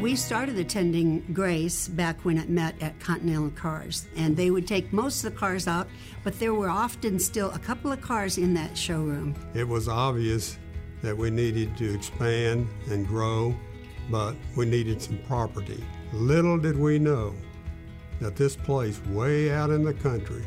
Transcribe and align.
We 0.00 0.16
started 0.16 0.58
attending 0.58 1.24
Grace 1.32 1.88
back 1.88 2.26
when 2.26 2.36
it 2.36 2.50
met 2.50 2.80
at 2.82 3.00
Continental 3.00 3.50
Cars, 3.50 4.06
and 4.16 4.36
they 4.36 4.50
would 4.50 4.68
take 4.68 4.92
most 4.92 5.24
of 5.24 5.32
the 5.32 5.38
cars 5.38 5.66
out, 5.66 5.88
but 6.22 6.38
there 6.38 6.52
were 6.52 6.68
often 6.68 7.18
still 7.18 7.50
a 7.52 7.58
couple 7.58 7.90
of 7.90 8.00
cars 8.02 8.36
in 8.36 8.52
that 8.52 8.76
showroom. 8.76 9.34
It 9.54 9.66
was 9.66 9.88
obvious 9.88 10.58
that 11.00 11.16
we 11.16 11.30
needed 11.30 11.76
to 11.78 11.94
expand 11.94 12.68
and 12.90 13.08
grow, 13.08 13.56
but 14.10 14.36
we 14.56 14.66
needed 14.66 15.00
some 15.00 15.18
property. 15.26 15.82
Little 16.12 16.58
did 16.58 16.78
we 16.78 16.98
know 16.98 17.34
that 18.20 18.36
this 18.36 18.56
place, 18.56 19.00
way 19.06 19.50
out 19.50 19.70
in 19.70 19.82
the 19.82 19.94
country, 19.94 20.44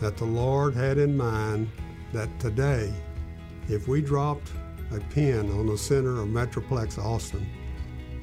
that 0.00 0.16
the 0.16 0.24
Lord 0.24 0.74
had 0.74 0.98
in 0.98 1.16
mind 1.16 1.68
that 2.12 2.28
today, 2.38 2.92
if 3.68 3.88
we 3.88 4.00
dropped 4.00 4.50
a 4.92 5.00
pin 5.14 5.50
on 5.52 5.66
the 5.66 5.78
center 5.78 6.20
of 6.20 6.28
Metroplex 6.28 6.98
Austin, 6.98 7.46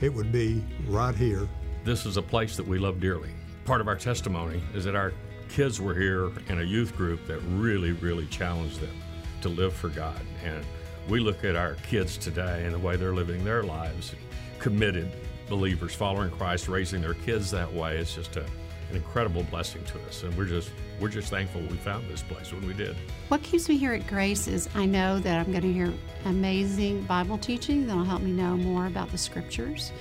it 0.02 0.13
would 0.13 0.32
be 0.32 0.63
right 0.88 1.16
here. 1.16 1.48
This 1.84 2.05
is 2.05 2.18
a 2.18 2.22
place 2.22 2.55
that 2.55 2.68
we 2.68 2.77
love 2.77 2.99
dearly. 2.99 3.32
Part 3.66 3.82
of 3.82 3.88
our 3.88 3.96
testimony 3.96 4.62
is 4.73 4.86
that 4.86 4.96
our 4.96 5.13
kids 5.49 5.82
were 5.82 5.96
here 5.96 6.32
in 6.48 6.60
a 6.60 6.63
youth 6.63 6.96
group 6.96 7.26
that 7.27 7.40
really, 7.54 7.94
really 7.94 8.27
challenged 8.27 8.80
them 8.80 8.96
to 9.41 9.49
live 9.49 9.73
for 9.73 9.90
God. 9.90 10.21
And 10.44 10.63
we 11.08 11.20
look 11.20 11.44
at 11.44 11.55
our 11.55 11.76
kids 11.76 12.18
today 12.18 12.66
and 12.66 12.74
the 12.74 12.80
way 12.80 12.96
they're 12.96 13.16
living 13.16 13.44
their 13.44 13.63
lives, 13.63 14.13
committed 14.60 15.12
believers 15.49 15.96
following 15.96 16.30
Christ, 16.30 16.68
raising 16.68 17.02
their 17.02 17.16
kids 17.16 17.49
that 17.52 17.71
way. 17.74 17.98
It's 17.98 18.13
just 18.13 18.38
a, 18.38 18.44
an 18.44 18.96
incredible 18.96 19.44
blessing 19.44 19.84
to 19.85 19.99
us. 20.08 20.24
And 20.24 20.38
we're 20.38 20.46
just 20.46 20.71
we're 20.99 21.09
just 21.09 21.30
thankful 21.30 21.62
we 21.62 21.77
found 21.77 22.09
this 22.09 22.21
place 22.21 22.52
when 22.52 22.66
we 22.67 22.73
did. 22.73 22.95
What 23.30 23.41
keeps 23.44 23.70
me 23.70 23.77
here 23.77 23.94
at 23.94 24.07
Grace 24.07 24.48
is 24.48 24.70
I 24.76 24.85
know 24.85 25.20
that 25.20 25.40
I'm 25.40 25.52
going 25.52 25.63
to 25.63 25.73
hear 25.73 25.94
amazing 26.26 27.04
Bible 27.04 27.37
teaching 27.37 27.87
that'll 27.87 28.04
help 28.04 28.21
me 28.21 28.32
know 28.32 28.57
more 28.57 28.87
about 28.87 29.09
the 29.12 29.18
scriptures, 29.18 29.91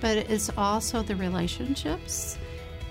but 0.00 0.16
it's 0.16 0.50
also 0.56 1.02
the 1.02 1.16
relationships, 1.16 2.38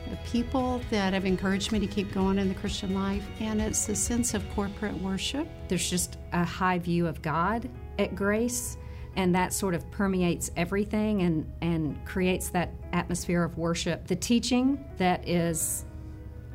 the 0.10 0.18
people 0.30 0.82
that 0.92 1.14
have 1.14 1.26
encouraged 1.26 1.72
me 1.72 1.80
to 1.80 1.88
keep 1.88 2.12
going 2.12 2.38
in 2.38 2.50
the 2.50 2.56
Christian 2.56 2.94
life, 2.94 3.26
and 3.40 3.62
it's 3.62 3.86
the 3.86 3.96
sense 3.96 4.34
of 4.34 4.48
corporate 4.54 4.96
worship. 5.02 5.48
There's 5.68 5.90
just 5.90 6.18
a 6.34 6.44
high 6.44 6.80
view 6.80 7.08
of 7.08 7.22
God 7.22 7.70
at 7.98 8.16
Grace 8.16 8.78
and 9.16 9.34
that 9.34 9.54
sort 9.54 9.74
of 9.74 9.90
permeates 9.92 10.52
everything 10.58 11.22
and, 11.22 11.52
and 11.62 12.06
creates 12.06 12.50
that 12.50 12.72
atmosphere 12.94 13.44
of 13.44 13.58
worship. 13.58 14.08
The 14.08 14.16
teaching 14.16 14.84
that 14.98 15.28
is 15.28 15.86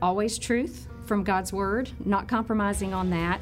always 0.02 0.38
truth, 0.38 0.88
from 1.11 1.25
God's 1.25 1.53
Word, 1.53 1.91
not 2.05 2.28
compromising 2.28 2.94
on 2.94 3.11
that, 3.11 3.41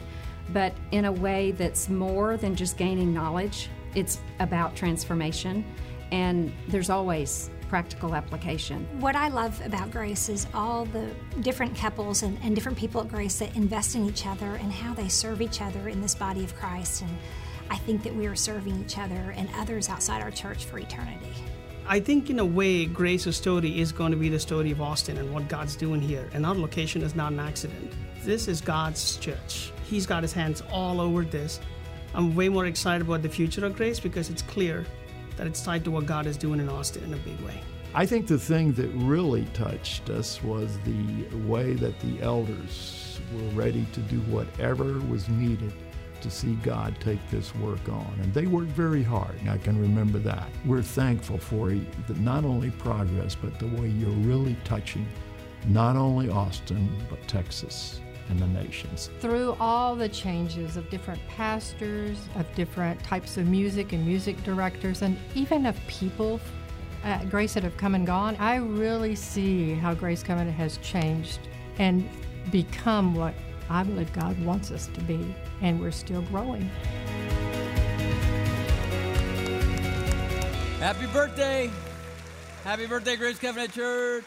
but 0.54 0.72
in 0.90 1.04
a 1.04 1.12
way 1.12 1.50
that's 1.50 1.90
more 1.90 2.38
than 2.38 2.56
just 2.56 2.78
gaining 2.78 3.12
knowledge. 3.12 3.68
It's 3.94 4.22
about 4.40 4.74
transformation, 4.74 5.66
and 6.10 6.50
there's 6.68 6.88
always 6.88 7.50
practical 7.68 8.14
application. 8.14 8.88
What 9.00 9.16
I 9.16 9.28
love 9.28 9.60
about 9.66 9.90
Grace 9.90 10.30
is 10.30 10.46
all 10.54 10.86
the 10.86 11.10
different 11.42 11.76
couples 11.76 12.22
and, 12.22 12.38
and, 12.42 12.54
different 12.54 12.78
people 12.78 13.02
at 13.02 13.08
Grace 13.08 13.38
that 13.40 13.54
invest 13.54 13.96
in 13.96 14.06
each 14.06 14.24
other 14.24 14.54
and 14.54 14.72
how 14.72 14.94
they 14.94 15.10
serve 15.10 15.42
each 15.42 15.60
other 15.60 15.90
in 15.90 16.00
this 16.00 16.14
body 16.14 16.44
of 16.44 16.56
Christ. 16.56 17.02
And 17.02 17.14
I 17.68 17.76
think 17.76 18.02
that 18.04 18.16
we 18.16 18.26
are 18.28 18.34
serving 18.34 18.80
each 18.80 18.96
other 18.96 19.34
and 19.36 19.50
others 19.56 19.90
outside 19.90 20.22
our 20.22 20.30
church 20.30 20.64
for 20.64 20.78
eternity. 20.78 21.34
I 21.90 22.00
think, 22.00 22.28
in 22.28 22.38
a 22.38 22.44
way, 22.44 22.84
Grace's 22.84 23.38
story 23.38 23.80
is 23.80 23.92
going 23.92 24.10
to 24.10 24.18
be 24.18 24.28
the 24.28 24.38
story 24.38 24.70
of 24.72 24.82
Austin 24.82 25.16
and 25.16 25.32
what 25.32 25.48
God's 25.48 25.74
doing 25.74 26.02
here. 26.02 26.28
And 26.34 26.44
our 26.44 26.54
location 26.54 27.00
is 27.00 27.14
not 27.14 27.32
an 27.32 27.40
accident. 27.40 27.94
This 28.22 28.46
is 28.46 28.60
God's 28.60 29.16
church. 29.16 29.72
He's 29.88 30.04
got 30.04 30.22
his 30.22 30.34
hands 30.34 30.62
all 30.70 31.00
over 31.00 31.24
this. 31.24 31.60
I'm 32.12 32.36
way 32.36 32.50
more 32.50 32.66
excited 32.66 33.06
about 33.06 33.22
the 33.22 33.30
future 33.30 33.64
of 33.64 33.74
Grace 33.74 33.98
because 34.00 34.28
it's 34.28 34.42
clear 34.42 34.84
that 35.38 35.46
it's 35.46 35.62
tied 35.62 35.82
to 35.84 35.90
what 35.90 36.04
God 36.04 36.26
is 36.26 36.36
doing 36.36 36.60
in 36.60 36.68
Austin 36.68 37.04
in 37.04 37.14
a 37.14 37.16
big 37.16 37.40
way. 37.40 37.58
I 37.94 38.04
think 38.04 38.26
the 38.26 38.38
thing 38.38 38.72
that 38.72 38.88
really 38.88 39.46
touched 39.54 40.10
us 40.10 40.42
was 40.42 40.78
the 40.80 41.38
way 41.46 41.72
that 41.72 41.98
the 42.00 42.20
elders 42.20 43.18
were 43.32 43.48
ready 43.62 43.86
to 43.94 44.00
do 44.00 44.20
whatever 44.30 45.00
was 45.08 45.26
needed 45.30 45.72
to 46.22 46.30
see 46.30 46.54
God 46.56 46.96
take 47.00 47.18
this 47.30 47.54
work 47.56 47.88
on. 47.88 48.18
And 48.22 48.32
they 48.34 48.46
worked 48.46 48.70
very 48.70 49.02
hard, 49.02 49.34
and 49.40 49.50
I 49.50 49.58
can 49.58 49.80
remember 49.80 50.18
that. 50.20 50.48
We're 50.64 50.82
thankful 50.82 51.38
for 51.38 51.72
not 52.16 52.44
only 52.44 52.70
progress, 52.70 53.34
but 53.34 53.58
the 53.58 53.66
way 53.66 53.88
you're 53.88 54.10
really 54.10 54.56
touching 54.64 55.06
not 55.66 55.96
only 55.96 56.30
Austin, 56.30 56.88
but 57.10 57.26
Texas 57.26 58.00
and 58.30 58.38
the 58.38 58.46
nations. 58.46 59.10
Through 59.20 59.56
all 59.58 59.96
the 59.96 60.08
changes 60.08 60.76
of 60.76 60.88
different 60.90 61.20
pastors, 61.28 62.18
of 62.36 62.46
different 62.54 63.02
types 63.02 63.36
of 63.36 63.46
music 63.46 63.92
and 63.92 64.06
music 64.06 64.42
directors, 64.44 65.02
and 65.02 65.16
even 65.34 65.66
of 65.66 65.76
people 65.86 66.40
at 67.04 67.30
Grace 67.30 67.54
that 67.54 67.62
have 67.62 67.76
come 67.76 67.94
and 67.94 68.06
gone, 68.06 68.36
I 68.36 68.56
really 68.56 69.14
see 69.14 69.74
how 69.74 69.94
Grace 69.94 70.22
Covenant 70.22 70.56
has 70.56 70.78
changed 70.78 71.40
and 71.78 72.08
become 72.50 73.14
what 73.14 73.34
I 73.70 73.82
believe 73.82 74.12
God 74.12 74.42
wants 74.44 74.70
us 74.70 74.86
to 74.94 75.00
be, 75.02 75.34
and 75.60 75.80
we're 75.80 75.90
still 75.90 76.22
growing. 76.22 76.70
Happy 80.80 81.06
birthday! 81.06 81.70
Happy 82.64 82.86
birthday, 82.86 83.16
Grace 83.16 83.38
Covenant 83.38 83.72
Church! 83.72 84.24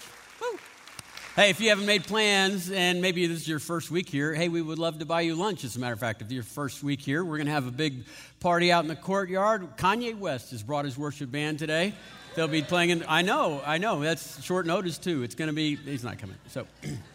Hey, 1.34 1.50
if 1.50 1.62
you 1.62 1.70
haven't 1.70 1.86
made 1.86 2.04
plans 2.04 2.70
and 2.70 3.02
maybe 3.02 3.26
this 3.26 3.40
is 3.44 3.48
your 3.48 3.60
first 3.60 3.90
week 3.90 4.10
here, 4.10 4.34
hey, 4.34 4.50
we 4.50 4.62
would 4.62 4.78
love 4.78 5.00
to 5.00 5.06
buy 5.06 5.22
you 5.22 5.34
lunch. 5.34 5.64
As 5.64 5.78
a 5.78 5.80
matter 5.80 5.94
of 5.94 6.00
fact, 6.00 6.22
if 6.22 6.30
you're 6.30 6.44
first 6.44 6.84
week 6.84 7.00
here, 7.00 7.24
we're 7.24 7.38
going 7.38 7.48
to 7.48 7.54
have 7.54 7.68
a 7.68 7.72
big 7.72 8.04
party 8.42 8.70
out 8.70 8.84
in 8.84 8.90
the 8.90 8.98
courtyard. 8.98 9.78
Kanye 9.78 10.18
West 10.18 10.52
has 10.52 10.62
brought 10.62 10.84
his 10.84 10.98
worship 10.98 11.32
band 11.32 11.58
today. 11.58 11.94
They'll 12.36 12.50
be 12.50 12.62
playing 12.62 12.90
in, 12.90 13.06
I 13.08 13.22
know, 13.22 13.62
I 13.66 13.78
know, 13.78 14.02
that's 14.02 14.44
short 14.44 14.66
notice 14.66 14.98
too. 14.98 15.24
It's 15.24 15.36
going 15.36 15.48
to 15.48 15.54
be, 15.54 15.78
he's 15.78 16.04
not 16.04 16.18
coming. 16.18 16.36
So, 16.50 16.68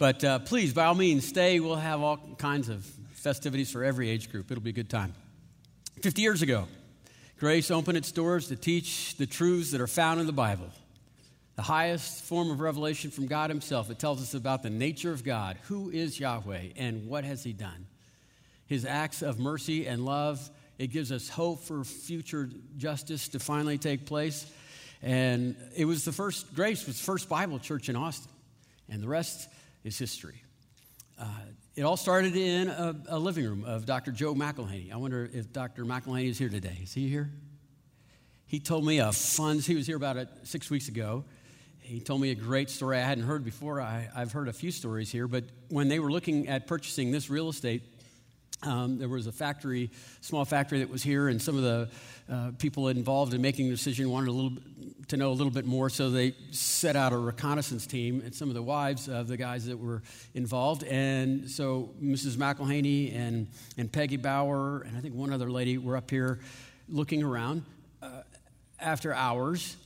But 0.00 0.24
uh, 0.24 0.38
please, 0.38 0.72
by 0.72 0.86
all 0.86 0.94
means, 0.94 1.28
stay. 1.28 1.60
We'll 1.60 1.76
have 1.76 2.00
all 2.00 2.16
kinds 2.38 2.70
of 2.70 2.86
festivities 3.12 3.70
for 3.70 3.84
every 3.84 4.08
age 4.08 4.32
group. 4.32 4.50
It'll 4.50 4.62
be 4.62 4.70
a 4.70 4.72
good 4.72 4.88
time. 4.88 5.12
50 6.00 6.22
years 6.22 6.40
ago, 6.40 6.68
Grace 7.38 7.70
opened 7.70 7.98
its 7.98 8.10
doors 8.10 8.48
to 8.48 8.56
teach 8.56 9.18
the 9.18 9.26
truths 9.26 9.72
that 9.72 9.80
are 9.82 9.86
found 9.86 10.18
in 10.18 10.24
the 10.24 10.32
Bible. 10.32 10.70
The 11.56 11.62
highest 11.62 12.24
form 12.24 12.50
of 12.50 12.60
revelation 12.60 13.10
from 13.10 13.26
God 13.26 13.50
Himself. 13.50 13.90
It 13.90 13.98
tells 13.98 14.22
us 14.22 14.32
about 14.32 14.62
the 14.62 14.70
nature 14.70 15.12
of 15.12 15.22
God, 15.22 15.58
who 15.64 15.90
is 15.90 16.18
Yahweh, 16.18 16.68
and 16.76 17.06
what 17.06 17.24
has 17.24 17.44
He 17.44 17.52
done. 17.52 17.86
His 18.64 18.86
acts 18.86 19.20
of 19.20 19.38
mercy 19.38 19.86
and 19.86 20.06
love. 20.06 20.48
It 20.78 20.86
gives 20.86 21.12
us 21.12 21.28
hope 21.28 21.60
for 21.64 21.84
future 21.84 22.48
justice 22.78 23.28
to 23.28 23.38
finally 23.38 23.76
take 23.76 24.06
place. 24.06 24.50
And 25.02 25.56
it 25.76 25.84
was 25.84 26.06
the 26.06 26.12
first, 26.12 26.54
Grace 26.54 26.86
was 26.86 26.96
the 26.96 27.04
first 27.04 27.28
Bible 27.28 27.58
church 27.58 27.90
in 27.90 27.96
Austin. 27.96 28.32
And 28.88 29.02
the 29.02 29.08
rest 29.08 29.46
is 29.84 29.98
history. 29.98 30.42
Uh, 31.18 31.26
it 31.76 31.82
all 31.82 31.96
started 31.96 32.36
in 32.36 32.68
a, 32.68 32.94
a, 33.08 33.18
living 33.18 33.44
room 33.44 33.64
of 33.64 33.86
Dr. 33.86 34.10
Joe 34.10 34.34
McElhaney. 34.34 34.92
I 34.92 34.96
wonder 34.96 35.28
if 35.32 35.52
Dr. 35.52 35.84
McElhaney 35.84 36.28
is 36.28 36.38
here 36.38 36.48
today. 36.48 36.78
Is 36.82 36.92
he 36.92 37.08
here? 37.08 37.30
He 38.46 38.58
told 38.58 38.84
me 38.84 38.98
a 38.98 39.12
fun, 39.12 39.60
he 39.60 39.76
was 39.76 39.86
here 39.86 39.96
about 39.96 40.16
a, 40.16 40.28
six 40.42 40.70
weeks 40.70 40.88
ago. 40.88 41.24
He 41.78 42.00
told 42.00 42.20
me 42.20 42.30
a 42.30 42.34
great 42.34 42.70
story 42.70 42.98
I 42.98 43.02
hadn't 43.02 43.24
heard 43.24 43.44
before. 43.44 43.80
I, 43.80 44.08
I've 44.14 44.32
heard 44.32 44.48
a 44.48 44.52
few 44.52 44.70
stories 44.70 45.10
here, 45.10 45.28
but 45.28 45.44
when 45.68 45.88
they 45.88 45.98
were 45.98 46.10
looking 46.10 46.48
at 46.48 46.66
purchasing 46.66 47.10
this 47.10 47.30
real 47.30 47.48
estate, 47.48 47.82
um, 48.62 48.98
there 48.98 49.08
was 49.08 49.26
a 49.26 49.32
factory, 49.32 49.90
small 50.20 50.44
factory 50.44 50.80
that 50.80 50.90
was 50.90 51.02
here, 51.02 51.28
and 51.28 51.40
some 51.40 51.56
of 51.56 51.62
the 51.62 51.88
uh, 52.30 52.50
people 52.58 52.88
involved 52.88 53.32
in 53.32 53.40
making 53.40 53.66
the 53.66 53.74
decision 53.74 54.10
wanted 54.10 54.28
a 54.28 54.32
little 54.32 54.52
to 55.08 55.16
know 55.16 55.30
a 55.30 55.32
little 55.32 55.52
bit 55.52 55.64
more, 55.64 55.90
so 55.90 56.10
they 56.10 56.34
set 56.52 56.94
out 56.94 57.12
a 57.12 57.16
reconnaissance 57.16 57.86
team 57.86 58.22
and 58.24 58.32
some 58.32 58.48
of 58.48 58.54
the 58.54 58.62
wives 58.62 59.08
of 59.08 59.26
the 59.26 59.36
guys 59.36 59.66
that 59.66 59.76
were 59.76 60.02
involved. 60.34 60.84
And 60.84 61.50
so 61.50 61.90
Mrs. 62.00 62.36
McElhaney 62.36 63.16
and, 63.16 63.48
and 63.76 63.90
Peggy 63.90 64.16
Bauer 64.16 64.82
and 64.82 64.96
I 64.96 65.00
think 65.00 65.14
one 65.14 65.32
other 65.32 65.50
lady 65.50 65.78
were 65.78 65.96
up 65.96 66.10
here 66.10 66.38
looking 66.88 67.24
around 67.24 67.64
uh, 68.02 68.22
after 68.78 69.12
hours, 69.12 69.76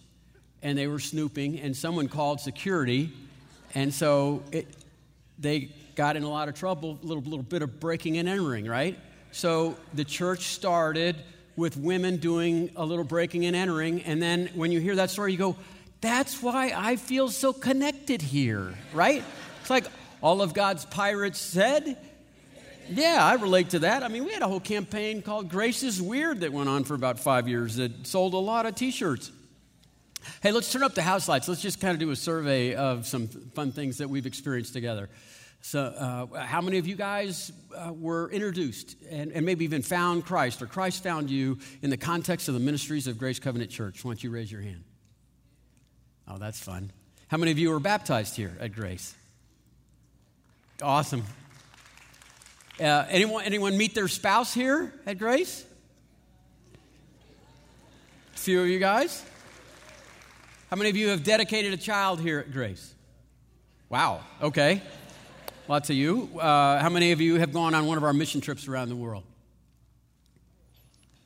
and 0.62 0.76
they 0.76 0.87
were 0.87 0.98
snooping, 0.98 1.60
and 1.60 1.76
someone 1.76 2.08
called 2.08 2.40
security, 2.40 3.10
and 3.75 3.94
so 3.94 4.43
it, 4.52 4.66
they 5.38 5.70
got 5.94 6.17
in 6.17 6.23
a 6.23 6.29
lot 6.29 6.49
of 6.49 6.55
trouble, 6.55 6.99
a 7.02 7.06
little, 7.06 7.23
little 7.23 7.43
bit 7.43 7.62
of 7.62 7.81
breaking 7.81 8.19
and 8.19 8.29
entering, 8.29 8.67
right? 8.67 8.99
So 9.32 9.76
the 9.94 10.05
church 10.05 10.46
started 10.46 11.17
with 11.56 11.76
women 11.76 12.17
doing 12.17 12.70
a 12.76 12.85
little 12.85 13.05
breaking 13.05 13.46
and 13.46 13.55
entering, 13.55 14.02
and 14.02 14.23
then 14.23 14.49
when 14.55 14.73
you 14.73 14.81
hear 14.81 14.96
that 14.96 15.11
story, 15.11 15.32
you 15.32 15.38
go, 15.38 15.56
that's 16.00 16.43
why 16.43 16.73
I 16.76 16.96
feel 16.96 17.29
so 17.29 17.52
connected 17.52 18.20
here, 18.20 18.75
right? 18.93 19.23
It's 19.61 19.70
like 19.70 19.87
all 20.20 20.43
of 20.43 20.52
God's 20.52 20.85
pirates 20.85 21.41
said. 21.41 21.96
Yeah, 22.91 23.19
I 23.25 23.35
relate 23.35 23.70
to 23.70 23.79
that. 23.81 24.02
I 24.02 24.08
mean, 24.08 24.25
we 24.25 24.32
had 24.32 24.43
a 24.43 24.49
whole 24.49 24.61
campaign 24.61 25.23
called 25.23 25.49
Grace 25.49 25.82
is 25.82 26.02
Weird 26.02 26.41
that 26.41 26.52
went 26.52 26.69
on 26.69 26.85
for 26.85 26.94
about 26.94 27.19
five 27.19 27.49
years 27.49 27.76
that 27.76 28.06
sold 28.06 28.35
a 28.35 28.38
lot 28.38 28.67
of 28.67 28.75
t 28.75 28.91
shirts. 28.91 29.31
Hey, 30.43 30.52
let's 30.52 30.70
turn 30.70 30.82
up 30.82 30.94
the 30.94 31.02
house 31.02 31.29
lights. 31.29 31.49
Let's 31.49 31.62
just 31.62 31.81
kind 31.81 31.93
of 31.93 31.99
do 31.99 32.11
a 32.11 32.17
survey 32.17 32.75
of 32.75 33.06
some 33.06 33.29
fun 33.29 33.73
things 33.73 33.99
that 33.99 34.08
we've 34.08 34.26
experienced 34.26 34.73
together. 34.73 35.08
So, 35.66 35.81
uh, 35.81 36.40
how 36.40 36.61
many 36.61 36.76
of 36.76 36.87
you 36.87 36.94
guys 36.94 37.50
uh, 37.75 37.90
were 37.90 38.31
introduced 38.31 38.96
and, 39.08 39.32
and, 39.32 39.46
maybe 39.46 39.64
even 39.64 39.81
found 39.81 40.26
Christ 40.26 40.61
or 40.61 40.66
Christ 40.66 41.02
found 41.02 41.31
you 41.31 41.56
in 41.81 41.88
the 41.88 41.96
context 41.96 42.49
of 42.49 42.55
the 42.55 42.61
ministries 42.61 43.06
of 43.06 43.16
Grace 43.16 43.38
Covenant 43.38 43.70
Church? 43.70 44.05
Why 44.05 44.11
don't 44.11 44.22
you 44.22 44.31
raise 44.31 44.52
your 44.52 44.61
hand? 44.61 44.84
Oh, 46.28 46.37
that's 46.37 46.61
fun. 46.61 46.93
How 47.28 47.38
many 47.38 47.50
of 47.50 47.58
you 47.58 47.70
were 47.70 47.81
baptized 47.81 48.37
here 48.37 48.55
at 48.61 48.75
Grace? 48.75 49.14
Awesome. 50.82 51.25
Uh, 52.78 53.06
anyone, 53.08 53.43
anyone 53.44 53.78
meet 53.78 53.94
their 53.94 54.08
spouse 54.08 54.52
here 54.52 54.93
at 55.06 55.17
Grace? 55.17 55.64
A 58.34 58.38
few 58.38 58.60
of 58.60 58.69
you 58.69 58.78
guys? 58.78 59.25
How 60.69 60.76
many 60.76 60.90
of 60.90 60.96
you 60.96 61.08
have 61.08 61.25
dedicated 61.25 61.72
a 61.72 61.78
child 61.78 62.20
here 62.20 62.38
at 62.38 62.52
Grace? 62.52 62.94
Wow, 63.88 64.20
okay. 64.43 64.82
Lots 65.66 65.88
of 65.88 65.96
you. 65.96 66.28
Uh, 66.38 66.78
how 66.78 66.90
many 66.90 67.12
of 67.12 67.22
you 67.22 67.37
have 67.37 67.55
gone 67.55 67.75
on 67.75 67.87
one 67.87 67.96
of 67.96 68.05
our 68.05 68.12
mission 68.12 68.43
trips 68.43 68.69
around 68.69 68.90
the 68.90 68.96
world? 68.96 69.25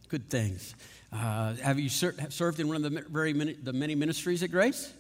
Good 0.09 0.31
things. 0.31 0.77
Uh, 1.13 1.55
have 1.55 1.81
you 1.81 1.89
ser- 1.89 2.15
served 2.31 2.61
in 2.61 2.69
one 2.69 2.77
of 2.77 2.83
the 2.83 3.05
very 3.11 3.33
many, 3.33 3.55
the 3.55 3.73
many 3.73 3.97
ministries 3.97 4.45
at 4.45 4.53
Grace? 4.53 4.93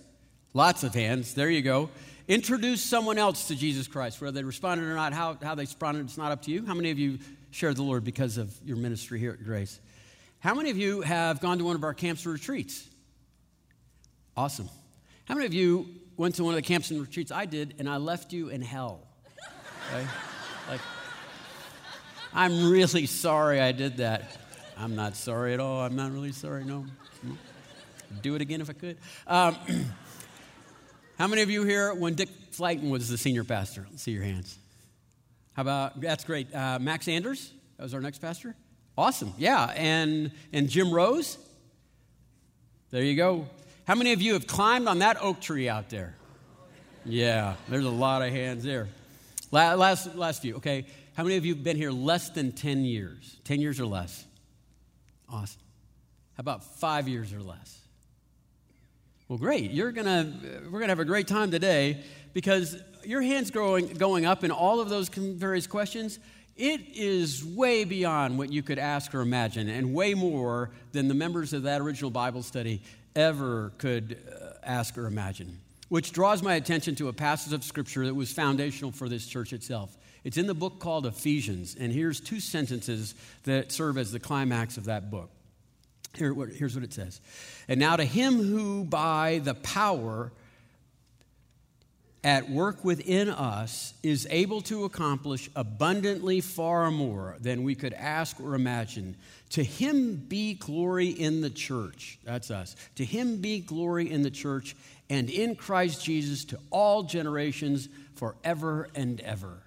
Lots 0.55 0.83
of 0.83 0.93
hands. 0.93 1.35
There 1.35 1.49
you 1.49 1.63
go. 1.63 1.89
Introduce 2.27 2.83
someone 2.83 3.17
else 3.17 3.47
to 3.47 3.55
Jesus 3.55 3.87
Christ, 3.87 4.21
whether 4.21 4.33
they 4.33 4.43
responded 4.43 4.85
or 4.85 4.95
not. 4.97 5.13
How, 5.13 5.39
how 5.41 5.55
they 5.55 5.63
responded, 5.63 6.07
it's 6.07 6.19
not 6.19 6.33
up 6.33 6.43
to 6.43 6.51
you. 6.51 6.67
How 6.67 6.75
many 6.75 6.91
of 6.91 6.99
you 6.99 7.21
shared 7.53 7.77
the 7.77 7.85
Lord 7.85 8.03
because 8.03 8.39
of 8.39 8.53
your 8.65 8.77
ministry 8.77 9.21
here 9.21 9.31
at 9.31 9.45
Grace? 9.45 9.79
How 10.41 10.55
many 10.55 10.71
of 10.71 10.77
you 10.77 11.03
have 11.03 11.41
gone 11.41 11.59
to 11.59 11.65
one 11.65 11.77
of 11.77 11.85
our 11.85 11.95
camps 11.95 12.27
or 12.27 12.31
retreats? 12.31 12.89
Awesome. 14.37 14.69
How 15.27 15.35
many 15.37 15.47
of 15.47 15.55
you 15.55 15.89
went 16.17 16.35
to 16.35 16.45
one 16.45 16.55
of 16.55 16.57
the 16.57 16.63
camps 16.67 16.91
and 16.91 17.01
retreats 17.01 17.31
I 17.31 17.47
did 17.47 17.77
and 17.79 17.89
I 17.89 17.99
left 17.99 18.33
you 18.33 18.49
in 18.49 18.63
hell? 18.63 19.08
Okay? 19.89 20.07
Like, 20.69 20.81
I'm 22.35 22.71
really 22.71 23.07
sorry 23.07 23.61
I 23.61 23.73
did 23.73 23.99
that. 23.99 24.37
I'm 24.77 24.95
not 24.95 25.17
sorry 25.17 25.55
at 25.55 25.61
all. 25.61 25.81
I'm 25.81 25.97
not 25.97 26.13
really 26.13 26.33
sorry, 26.33 26.65
no. 26.65 26.85
Do 28.23 28.35
it 28.35 28.43
again 28.43 28.61
if 28.61 28.71
I 28.71 28.75
could. 28.75 28.99
Um, 29.27 29.57
how 31.19 31.27
many 31.27 31.43
of 31.43 31.51
you 31.51 31.65
here 31.65 31.95
when 31.95 32.15
Dick 32.15 32.29
Flighton 32.53 32.91
was 32.91 33.09
the 33.09 33.19
senior 33.19 33.45
pastor? 33.45 33.87
Let's 33.91 34.03
see 34.03 34.13
your 34.13 34.23
hands. 34.23 34.59
How 35.55 35.63
about, 35.63 36.01
that's 36.01 36.25
great. 36.25 36.55
Uh, 36.55 36.79
Max 36.79 37.09
Anders, 37.09 37.53
that 37.77 37.83
was 37.83 37.95
our 37.95 38.01
next 38.01 38.19
pastor. 38.19 38.55
Awesome, 38.97 39.33
yeah. 39.39 39.73
And, 39.75 40.31
and 40.53 40.69
Jim 40.69 40.93
Rose? 40.93 41.39
There 42.91 43.03
you 43.03 43.17
go. 43.17 43.47
How 43.87 43.95
many 43.95 44.13
of 44.13 44.21
you 44.21 44.35
have 44.35 44.47
climbed 44.47 44.87
on 44.87 44.99
that 44.99 45.17
oak 45.21 45.41
tree 45.41 45.69
out 45.69 45.89
there? 45.89 46.15
Yeah, 47.05 47.55
there's 47.69 47.85
a 47.85 47.91
lot 47.91 48.23
of 48.23 48.31
hands 48.31 48.65
there. 48.65 48.89
Last, 49.51 50.15
last 50.15 50.43
few, 50.43 50.57
okay. 50.57 50.87
How 51.15 51.23
many 51.23 51.37
of 51.37 51.45
you 51.45 51.55
have 51.55 51.65
been 51.65 51.77
here 51.77 51.91
less 51.91 52.31
than 52.31 52.53
10 52.53 52.85
years? 52.85 53.39
10 53.45 53.61
years 53.61 53.81
or 53.81 53.87
less? 53.87 54.25
Awesome. 55.29 55.61
How 56.37 56.41
about 56.43 56.65
five 56.65 57.09
years 57.09 57.33
or 57.33 57.41
less? 57.41 57.81
Well, 59.29 59.39
great. 59.39 59.73
You're 59.73 59.93
gonna, 59.93 60.33
we're 60.71 60.81
gonna 60.81 60.93
have 60.93 61.01
a 61.01 61.05
great 61.05 61.27
time 61.27 61.51
today 61.51 62.03
because 62.33 62.77
your 63.05 63.21
hands 63.21 63.51
growing, 63.51 63.89
going 63.89 64.27
up 64.27 64.45
in 64.45 64.51
all 64.51 64.81
of 64.81 64.89
those 64.89 65.09
various 65.09 65.67
questions, 65.67 66.19
it 66.57 66.81
is 66.95 67.45
way 67.45 67.85
beyond 67.85 68.39
what 68.39 68.53
you 68.53 68.63
could 68.63 68.79
ask 68.79 69.15
or 69.15 69.21
imagine, 69.21 69.69
and 69.69 69.95
way 69.95 70.15
more 70.15 70.71
than 70.93 71.09
the 71.09 71.15
members 71.15 71.53
of 71.53 71.65
that 71.65 71.81
original 71.81 72.11
Bible 72.11 72.43
study 72.43 72.83
ever 73.15 73.73
could 73.79 74.19
uh, 74.31 74.55
ask 74.63 74.97
or 74.97 75.07
imagine 75.07 75.59
which 75.89 76.13
draws 76.13 76.43
my 76.43 76.55
attention 76.55 76.95
to 76.97 77.09
a 77.09 77.13
passage 77.13 77.53
of 77.53 77.65
scripture 77.65 78.07
that 78.07 78.15
was 78.15 78.33
foundational 78.33 78.93
for 78.93 79.09
this 79.09 79.27
church 79.27 79.53
itself. 79.53 79.97
It's 80.25 80.37
in 80.37 80.47
the 80.47 80.55
book 80.55 80.79
called 80.79 81.07
Ephesians, 81.07 81.77
and 81.79 81.93
here's 81.93 82.21
two 82.21 82.41
sentences 82.41 83.15
that 83.45 83.73
serve 83.73 83.97
as 83.97 84.13
the 84.13 84.21
climax 84.21 84.77
of 84.77 84.85
that 84.87 85.11
book. 85.11 85.31
Here, 86.17 86.35
here's 86.35 86.75
what 86.75 86.85
it 86.85 86.93
says 86.93 87.21
And 87.69 87.79
now 87.79 87.97
to 87.97 88.05
him 88.05 88.43
who 88.43 88.85
by 88.85 89.41
the 89.43 89.55
power 89.55 90.33
at 92.25 92.51
work 92.51 92.85
within 92.85 93.29
us 93.29 93.95
is 94.03 94.27
able 94.31 94.61
to 94.61 94.85
accomplish 94.85 95.49
abundantly 95.55 96.41
far 96.41 96.91
more 96.91 97.37
than 97.41 97.63
we 97.63 97.75
could 97.75 97.95
ask 97.95 98.41
or 98.41 98.55
imagine. 98.55 99.17
To 99.51 99.63
him 99.63 100.17
be 100.17 100.55
glory 100.55 101.09
in 101.09 101.41
the 101.41 101.51
church. 101.51 102.19
That's 102.25 102.51
us. 102.51 102.75
To 102.97 103.05
him 103.05 103.41
be 103.41 103.61
glory 103.61 104.11
in 104.11 104.23
the 104.23 104.31
church 104.31 104.75
and 105.11 105.31
in 105.31 105.57
Christ 105.57 106.05
Jesus 106.05 106.45
to 106.47 106.59
all 106.71 107.03
generations 107.03 107.89
forever 108.15 108.89
and 108.95 109.21
ever. 109.21 109.63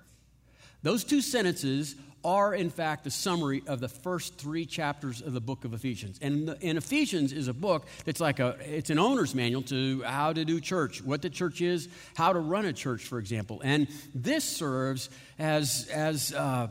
Those 0.84 1.04
two 1.04 1.22
sentences 1.22 1.96
are, 2.24 2.54
in 2.54 2.70
fact, 2.70 3.04
the 3.04 3.12
summary 3.12 3.64
of 3.68 3.80
the 3.80 3.88
first 3.88 4.38
three 4.38 4.66
chapters 4.66 5.22
of 5.22 5.34
the 5.34 5.42
book 5.42 5.66
of 5.66 5.74
Ephesians. 5.74 6.20
And, 6.22 6.56
and 6.62 6.78
Ephesians 6.78 7.34
is 7.34 7.48
a 7.48 7.54
book 7.54 7.88
that's 8.06 8.20
like 8.20 8.40
a, 8.40 8.58
it's 8.62 8.90
an 8.90 9.00
owner's 9.00 9.34
manual 9.34 9.64
to 9.64 10.04
how 10.04 10.34
to 10.34 10.46
do 10.46 10.60
church, 10.60 11.04
what 11.04 11.22
the 11.22 11.30
church 11.30 11.62
is, 11.62 11.88
how 12.16 12.34
to 12.34 12.40
run 12.40 12.66
a 12.66 12.74
church, 12.74 13.04
for 13.04 13.18
example. 13.18 13.62
And 13.64 13.88
this 14.14 14.44
serves 14.44 15.10
as, 15.40 15.88
as 15.92 16.34
uh, 16.34 16.68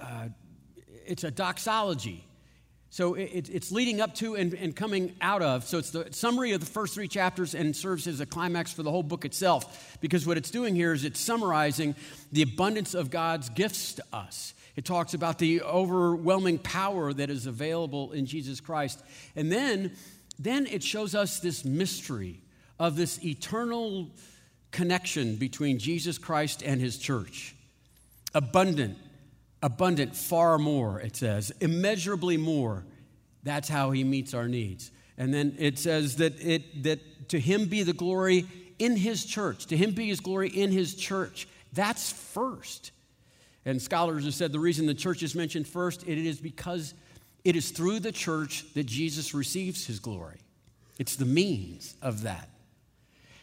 uh, 0.00 0.28
it's 1.04 1.24
a 1.24 1.30
doxology. 1.30 2.25
So 2.96 3.12
it, 3.12 3.50
it's 3.52 3.70
leading 3.70 4.00
up 4.00 4.14
to 4.14 4.36
and, 4.36 4.54
and, 4.54 4.74
coming 4.74 5.14
out 5.20 5.42
of. 5.42 5.64
So 5.64 5.76
it's 5.76 5.90
the 5.90 6.08
summary 6.12 6.52
of 6.52 6.60
the 6.60 6.66
first 6.66 6.94
three 6.94 7.08
chapters 7.08 7.54
and 7.54 7.76
serves 7.76 8.06
as 8.06 8.20
a 8.20 8.24
climax 8.24 8.72
for 8.72 8.82
the 8.82 8.90
whole 8.90 9.02
book 9.02 9.26
itself. 9.26 9.98
Because 10.00 10.26
what 10.26 10.38
it's 10.38 10.50
doing 10.50 10.74
here 10.74 10.94
is 10.94 11.04
it's 11.04 11.20
summarizing 11.20 11.94
the 12.32 12.40
abundance 12.40 12.94
of 12.94 13.10
God's 13.10 13.50
gifts 13.50 13.92
to 13.92 14.04
us. 14.14 14.54
It 14.76 14.86
talks 14.86 15.12
about 15.12 15.38
the 15.38 15.60
overwhelming 15.60 16.58
power 16.58 17.12
that 17.12 17.28
is 17.28 17.44
available 17.44 18.12
in 18.12 18.24
Jesus 18.24 18.60
Christ. 18.60 19.04
And 19.36 19.52
then, 19.52 19.92
then 20.38 20.64
it 20.64 20.82
shows 20.82 21.14
us 21.14 21.38
this 21.38 21.66
mystery 21.66 22.40
of 22.78 22.96
this 22.96 23.22
eternal 23.22 24.08
connection 24.70 25.36
between 25.36 25.78
Jesus 25.78 26.16
Christ 26.16 26.62
and 26.62 26.80
his 26.80 26.96
church. 26.96 27.56
Abundant 28.32 28.96
abundant, 29.62 30.14
far 30.16 30.58
more, 30.58 31.00
it 31.00 31.16
says, 31.16 31.52
immeasurably 31.60 32.36
more. 32.36 32.84
That's 33.42 33.68
how 33.68 33.90
he 33.90 34.04
meets 34.04 34.34
our 34.34 34.48
needs. 34.48 34.90
And 35.18 35.32
then 35.32 35.56
it 35.58 35.78
says 35.78 36.16
that, 36.16 36.40
it, 36.40 36.82
that 36.82 37.28
to 37.30 37.40
him 37.40 37.66
be 37.66 37.82
the 37.82 37.92
glory 37.92 38.46
in 38.78 38.96
his 38.96 39.24
church, 39.24 39.66
to 39.66 39.76
him 39.76 39.92
be 39.92 40.08
his 40.08 40.20
glory 40.20 40.48
in 40.48 40.70
his 40.70 40.94
church. 40.94 41.48
That's 41.72 42.12
first. 42.12 42.92
And 43.64 43.80
scholars 43.80 44.24
have 44.24 44.34
said 44.34 44.52
the 44.52 44.60
reason 44.60 44.86
the 44.86 44.94
church 44.94 45.22
is 45.22 45.34
mentioned 45.34 45.66
first, 45.66 46.06
it 46.06 46.18
is 46.18 46.40
because 46.40 46.94
it 47.44 47.56
is 47.56 47.70
through 47.70 48.00
the 48.00 48.12
church 48.12 48.64
that 48.74 48.86
Jesus 48.86 49.32
receives 49.32 49.86
his 49.86 49.98
glory. 49.98 50.40
It's 50.98 51.16
the 51.16 51.24
means 51.24 51.96
of 52.02 52.22
that. 52.22 52.48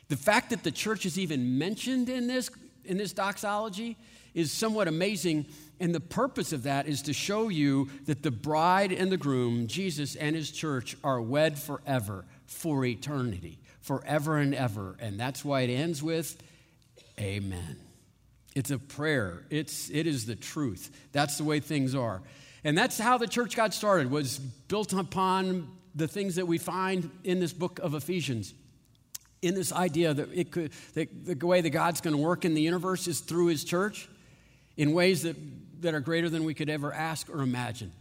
The 0.10 0.18
fact 0.18 0.50
that 0.52 0.64
the 0.64 0.72
church 0.72 1.06
is 1.06 1.18
even 1.18 1.58
mentioned 1.58 2.10
in 2.10 2.28
this, 2.28 2.50
in 2.86 2.98
this 2.98 3.14
doxology 3.14 3.98
is 4.34 4.52
somewhat 4.52 4.88
amazing 4.88 5.46
and 5.84 5.94
the 5.94 6.00
purpose 6.00 6.54
of 6.54 6.64
that 6.64 6.88
is 6.88 7.02
to 7.04 7.14
show 7.14 7.50
you 7.50 7.90
that 8.06 8.24
the 8.24 8.32
bride 8.32 8.94
and 8.94 9.12
the 9.12 9.18
groom, 9.18 9.68
Jesus 9.68 10.16
and 10.16 10.34
his 10.34 10.50
church, 10.50 10.96
are 11.04 11.22
wed 11.22 11.60
forever, 11.60 12.24
for 12.46 12.86
eternity, 12.86 13.60
forever 13.82 14.38
and 14.38 14.56
ever. 14.56 14.96
And 15.00 15.20
that's 15.20 15.44
why 15.44 15.62
it 15.62 15.70
ends 15.70 16.02
with 16.02 16.42
Amen. 17.20 17.78
It's 18.56 18.72
a 18.72 18.80
prayer. 18.80 19.46
It's, 19.50 19.90
it 19.90 20.08
is 20.08 20.26
the 20.26 20.36
truth. 20.36 20.90
That's 21.12 21.38
the 21.38 21.44
way 21.44 21.60
things 21.60 21.94
are. 21.94 22.22
And 22.64 22.78
that's 22.78 22.98
how 22.98 23.18
the 23.18 23.28
church 23.28 23.56
got 23.56 23.74
started, 23.74 24.10
was 24.10 24.40
built 24.40 24.94
upon 24.94 25.68
the 25.94 26.08
things 26.08 26.36
that 26.36 26.48
we 26.48 26.58
find 26.58 27.12
in 27.24 27.40
this 27.40 27.52
book 27.52 27.80
of 27.80 27.94
Ephesians. 27.94 28.54
In 29.42 29.54
this 29.54 29.74
idea 29.74 30.14
that 30.14 30.30
it 30.34 30.52
could 30.52 30.72
that 30.94 31.40
the 31.40 31.46
way 31.46 31.60
that 31.60 31.72
God's 31.72 32.00
going 32.00 32.16
to 32.16 32.22
work 32.22 32.46
in 32.46 32.54
the 32.54 32.62
universe 32.62 33.08
is 33.08 33.20
through 33.20 33.48
his 33.48 33.66
church 33.66 34.08
in 34.78 34.94
ways 34.94 35.24
that 35.24 35.36
that 35.84 35.94
are 35.94 36.00
greater 36.00 36.30
than 36.30 36.44
we 36.44 36.54
could 36.54 36.70
ever 36.70 36.92
ask 36.92 37.30
or 37.30 37.42
imagine. 37.42 37.92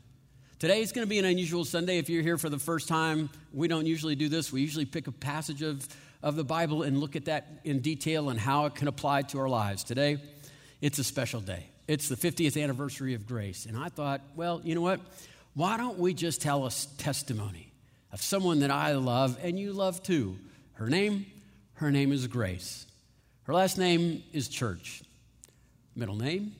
Today 0.58 0.80
is 0.80 0.92
going 0.92 1.04
to 1.04 1.08
be 1.08 1.18
an 1.18 1.24
unusual 1.24 1.64
Sunday. 1.64 1.98
If 1.98 2.08
you're 2.08 2.22
here 2.22 2.38
for 2.38 2.48
the 2.48 2.58
first 2.58 2.88
time, 2.88 3.28
we 3.52 3.68
don't 3.68 3.86
usually 3.86 4.14
do 4.14 4.28
this. 4.28 4.52
We 4.52 4.60
usually 4.60 4.84
pick 4.84 5.08
a 5.08 5.12
passage 5.12 5.62
of, 5.62 5.86
of 6.22 6.36
the 6.36 6.44
Bible 6.44 6.84
and 6.84 6.98
look 6.98 7.16
at 7.16 7.24
that 7.26 7.60
in 7.64 7.80
detail 7.80 8.30
and 8.30 8.38
how 8.38 8.66
it 8.66 8.76
can 8.76 8.88
apply 8.88 9.22
to 9.22 9.40
our 9.40 9.48
lives. 9.48 9.82
Today, 9.82 10.18
it's 10.80 10.98
a 10.98 11.04
special 11.04 11.40
day. 11.40 11.66
It's 11.88 12.08
the 12.08 12.16
50th 12.16 12.62
anniversary 12.62 13.14
of 13.14 13.26
grace. 13.26 13.66
And 13.66 13.76
I 13.76 13.88
thought, 13.88 14.20
well, 14.36 14.60
you 14.62 14.76
know 14.76 14.80
what? 14.80 15.00
Why 15.54 15.76
don't 15.76 15.98
we 15.98 16.14
just 16.14 16.40
tell 16.40 16.64
a 16.64 16.70
testimony 16.96 17.72
of 18.12 18.22
someone 18.22 18.60
that 18.60 18.70
I 18.70 18.92
love 18.92 19.36
and 19.42 19.58
you 19.58 19.72
love 19.72 20.02
too? 20.02 20.38
Her 20.74 20.88
name, 20.88 21.26
her 21.74 21.90
name 21.90 22.12
is 22.12 22.28
Grace. 22.28 22.86
Her 23.42 23.54
last 23.54 23.76
name 23.76 24.22
is 24.32 24.48
Church. 24.48 25.02
Middle 25.96 26.16
name, 26.16 26.54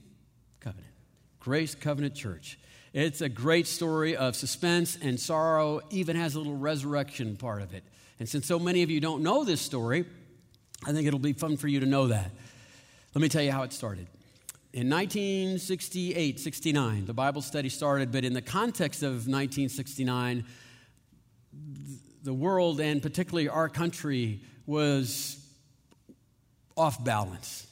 Grace 1.43 1.75
Covenant 1.75 2.15
Church. 2.15 2.57
It's 2.93 3.21
a 3.21 3.29
great 3.29 3.67
story 3.67 4.15
of 4.15 4.37
suspense 4.37 4.97
and 5.03 5.19
sorrow, 5.19 5.81
even 5.91 6.15
has 6.15 6.37
a 6.37 6.39
little 6.39 6.57
resurrection 6.57 7.37
part 7.37 7.63
of 7.63 7.75
it. 7.75 7.83
And 8.21 8.29
since 8.29 8.47
so 8.47 8.61
many 8.61 8.85
of 8.85 8.91
you 8.91 9.01
don't 9.01 9.25
know 9.25 9.43
this 9.43 9.61
story, 9.61 10.05
I 10.87 10.93
think 10.93 11.09
it'll 11.09 11.19
be 11.19 11.33
fun 11.33 11.57
for 11.57 11.67
you 11.67 11.81
to 11.81 11.87
know 11.87 12.07
that. 12.07 12.31
Let 13.13 13.23
me 13.23 13.29
tell 13.29 13.43
you 13.43 13.51
how 13.51 13.65
it 13.65 13.73
started. 13.73 14.07
In 14.73 14.89
1968 14.89 16.39
69, 16.39 17.07
the 17.07 17.13
Bible 17.13 17.43
study 17.43 17.69
started, 17.69 18.13
but 18.13 18.25
in 18.25 18.35
the 18.35 18.41
context 18.41 19.03
of 19.03 19.27
1969, 19.27 20.45
the 22.23 22.33
world 22.33 22.81
and 22.81 23.03
particularly 23.03 23.49
our 23.49 23.69
country 23.69 24.43
was 24.65 25.45
off 26.77 27.03
balance. 27.03 27.67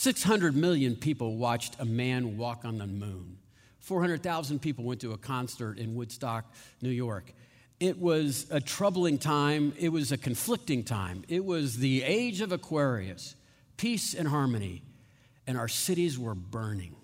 600 0.00 0.56
million 0.56 0.96
people 0.96 1.36
watched 1.36 1.76
a 1.78 1.84
man 1.84 2.38
walk 2.38 2.64
on 2.64 2.78
the 2.78 2.86
moon. 2.86 3.36
400,000 3.80 4.58
people 4.58 4.82
went 4.82 5.02
to 5.02 5.12
a 5.12 5.18
concert 5.18 5.76
in 5.76 5.94
Woodstock, 5.94 6.46
New 6.80 6.88
York. 6.88 7.34
It 7.80 7.98
was 8.00 8.46
a 8.50 8.62
troubling 8.62 9.18
time. 9.18 9.74
It 9.78 9.90
was 9.90 10.10
a 10.10 10.16
conflicting 10.16 10.84
time. 10.84 11.22
It 11.28 11.44
was 11.44 11.76
the 11.76 12.02
age 12.02 12.40
of 12.40 12.50
Aquarius, 12.50 13.36
peace 13.76 14.14
and 14.14 14.26
harmony, 14.26 14.80
and 15.46 15.58
our 15.58 15.68
cities 15.68 16.18
were 16.18 16.34
burning. 16.34 16.96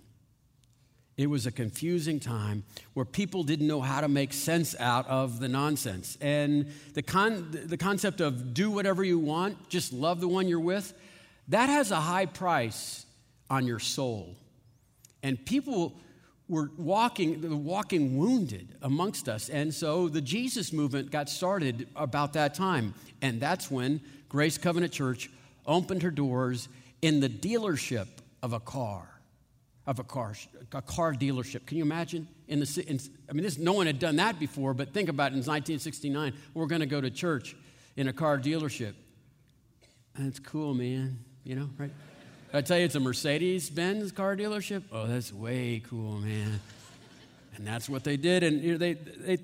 It 1.19 1.29
was 1.29 1.45
a 1.45 1.53
confusing 1.53 2.19
time 2.19 2.65
where 2.95 3.05
people 3.05 3.43
didn't 3.43 3.67
know 3.67 3.83
how 3.83 4.01
to 4.01 4.09
make 4.09 4.33
sense 4.33 4.75
out 4.81 5.07
of 5.07 5.39
the 5.39 5.49
nonsense. 5.49 6.17
And 6.23 6.73
the, 6.95 7.03
con- 7.03 7.49
the 7.51 7.77
concept 7.77 8.23
of 8.23 8.55
do 8.55 8.71
whatever 8.71 9.05
you 9.05 9.19
want, 9.19 9.69
just 9.69 9.93
love 9.93 10.23
the 10.23 10.29
one 10.29 10.49
you're 10.49 10.59
with, 10.61 10.95
that 11.49 11.69
has 11.69 11.91
a 11.91 12.01
high 12.01 12.27
price 12.27 13.07
on 13.49 13.67
your 13.67 13.79
soul. 13.79 14.37
And 15.23 15.45
people 15.45 15.99
were 16.49 16.71
walking, 16.77 17.65
walking 17.65 18.17
wounded 18.17 18.77
amongst 18.83 19.29
us. 19.29 19.49
And 19.49 19.75
so 19.75 20.09
the 20.09 20.21
Jesus 20.21 20.73
movement 20.73 21.11
got 21.11 21.29
started 21.29 21.89
about 21.97 22.33
that 22.35 22.55
time. 22.55 22.95
And 23.23 23.41
that's 23.41 23.71
when 23.71 24.01
Grace 24.29 24.59
Covenant 24.59 24.93
Church 24.93 25.31
opened 25.67 26.03
her 26.03 26.11
doors 26.11 26.69
in 27.03 27.21
the 27.21 27.29
dealership 27.29 28.07
of 28.43 28.53
a 28.53 28.61
car, 28.61 29.09
of 29.87 29.99
a 29.99 30.05
car, 30.05 30.35
a 30.73 30.83
car 30.83 31.15
dealership. 31.15 31.67
Can 31.67 31.79
you 31.79 31.85
imagine? 31.85 32.29
In 32.49 32.61
the, 32.61 32.85
in, 32.87 33.01
I 33.29 33.33
mean, 33.33 33.43
this, 33.43 33.59
no 33.59 33.73
one 33.73 33.87
had 33.87 33.99
done 33.99 34.17
that 34.17 34.39
before, 34.39 34.73
but 34.75 34.95
think 34.95 35.09
about 35.09 35.33
it. 35.33 35.35
In 35.35 35.39
1969, 35.39 36.33
we're 36.55 36.67
going 36.67 36.81
to 36.81 36.87
go 36.87 37.01
to 37.01 37.11
church 37.11 37.57
in 37.97 38.07
a 38.07 38.13
car 38.13 38.39
dealership. 38.39 38.95
That's 40.17 40.39
cool, 40.39 40.75
man. 40.75 41.19
You 41.47 41.55
know, 41.55 41.71
right? 41.79 41.93
I 42.53 42.61
tell 42.61 42.77
you, 42.77 42.87
it's 42.87 42.97
a 42.97 43.01
Mercedes 43.01 43.71
Benz 43.71 44.11
car 44.11 44.37
dealership. 44.37 44.83
Oh, 44.91 45.07
that's 45.07 45.33
way 45.33 45.81
cool, 45.89 46.19
man. 46.19 46.59
And 47.55 47.65
that's 47.65 47.89
what 47.89 48.03
they 48.03 48.17
did. 48.17 48.43
And 48.43 48.61
you 48.61 48.73
know, 48.73 48.79
they, 48.79 48.95
they, 48.95 49.39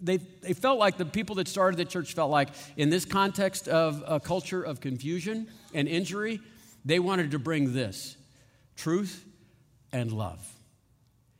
they, 0.00 0.16
they 0.16 0.52
felt 0.52 0.80
like 0.80 0.96
the 0.96 1.04
people 1.04 1.36
that 1.36 1.46
started 1.46 1.76
the 1.76 1.84
church 1.84 2.14
felt 2.14 2.32
like, 2.32 2.48
in 2.76 2.90
this 2.90 3.04
context 3.04 3.68
of 3.68 4.02
a 4.04 4.18
culture 4.18 4.64
of 4.64 4.80
confusion 4.80 5.46
and 5.72 5.86
injury, 5.86 6.40
they 6.84 6.98
wanted 6.98 7.30
to 7.30 7.38
bring 7.38 7.72
this 7.72 8.16
truth 8.74 9.24
and 9.92 10.10
love. 10.10 10.44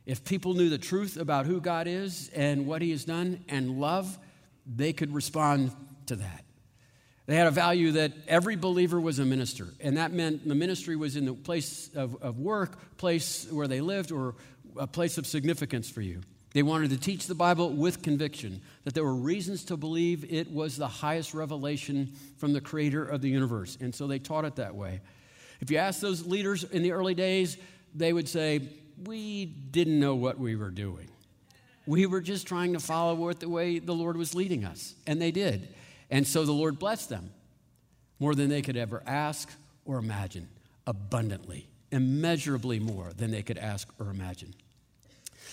If 0.05 0.23
people 0.23 0.53
knew 0.53 0.69
the 0.69 0.77
truth 0.77 1.17
about 1.17 1.45
who 1.45 1.59
God 1.59 1.87
is 1.87 2.31
and 2.33 2.67
what 2.67 2.81
He 2.81 2.91
has 2.91 3.03
done 3.03 3.43
and 3.49 3.81
love, 3.81 4.17
they 4.65 4.93
could 4.93 5.13
respond 5.13 5.73
to 6.05 6.15
that. 6.15 6.44
They 7.25 7.35
had 7.35 7.47
a 7.47 7.51
value 7.51 7.93
that 7.93 8.13
every 8.27 8.55
believer 8.55 8.99
was 8.99 9.17
a 9.17 9.25
minister, 9.25 9.69
and 9.79 9.97
that 9.97 10.11
meant 10.11 10.47
the 10.47 10.55
ministry 10.55 10.95
was 10.95 11.15
in 11.15 11.25
the 11.25 11.33
place 11.33 11.89
of, 11.95 12.21
of 12.21 12.39
work, 12.39 12.97
place 12.97 13.47
where 13.49 13.67
they 13.67 13.81
lived, 13.81 14.11
or 14.11 14.35
a 14.77 14.85
place 14.85 15.17
of 15.17 15.25
significance 15.25 15.89
for 15.89 16.01
you. 16.01 16.21
They 16.53 16.63
wanted 16.63 16.91
to 16.91 16.97
teach 16.97 17.25
the 17.25 17.35
Bible 17.35 17.71
with 17.71 18.03
conviction, 18.03 18.61
that 18.83 18.93
there 18.93 19.03
were 19.03 19.15
reasons 19.15 19.65
to 19.65 19.77
believe 19.77 20.31
it 20.31 20.51
was 20.51 20.77
the 20.77 20.87
highest 20.87 21.33
revelation 21.33 22.13
from 22.37 22.53
the 22.53 22.61
creator 22.61 23.03
of 23.03 23.21
the 23.21 23.29
universe, 23.29 23.77
and 23.81 23.93
so 23.93 24.05
they 24.07 24.19
taught 24.19 24.45
it 24.45 24.55
that 24.57 24.75
way. 24.75 25.01
If 25.59 25.71
you 25.71 25.77
ask 25.77 25.99
those 25.99 26.25
leaders 26.25 26.63
in 26.63 26.83
the 26.83 26.91
early 26.91 27.15
days, 27.15 27.57
they 27.93 28.13
would 28.13 28.29
say, 28.29 28.69
We 29.03 29.45
didn't 29.45 29.99
know 29.99 30.15
what 30.15 30.37
we 30.37 30.55
were 30.55 30.69
doing. 30.69 31.09
We 31.87 32.05
were 32.05 32.21
just 32.21 32.47
trying 32.47 32.73
to 32.73 32.79
follow 32.79 33.29
it 33.29 33.39
the 33.39 33.49
way 33.49 33.79
the 33.79 33.93
Lord 33.93 34.15
was 34.15 34.35
leading 34.35 34.63
us, 34.63 34.95
and 35.07 35.21
they 35.21 35.31
did. 35.31 35.73
And 36.09 36.27
so 36.27 36.45
the 36.45 36.51
Lord 36.51 36.79
blessed 36.79 37.09
them 37.09 37.31
more 38.19 38.35
than 38.35 38.49
they 38.49 38.61
could 38.61 38.77
ever 38.77 39.03
ask 39.05 39.49
or 39.85 39.97
imagine, 39.97 40.47
abundantly, 40.87 41.67
immeasurably 41.91 42.79
more 42.79 43.11
than 43.15 43.31
they 43.31 43.41
could 43.41 43.57
ask 43.57 43.87
or 43.99 44.09
imagine. 44.09 44.53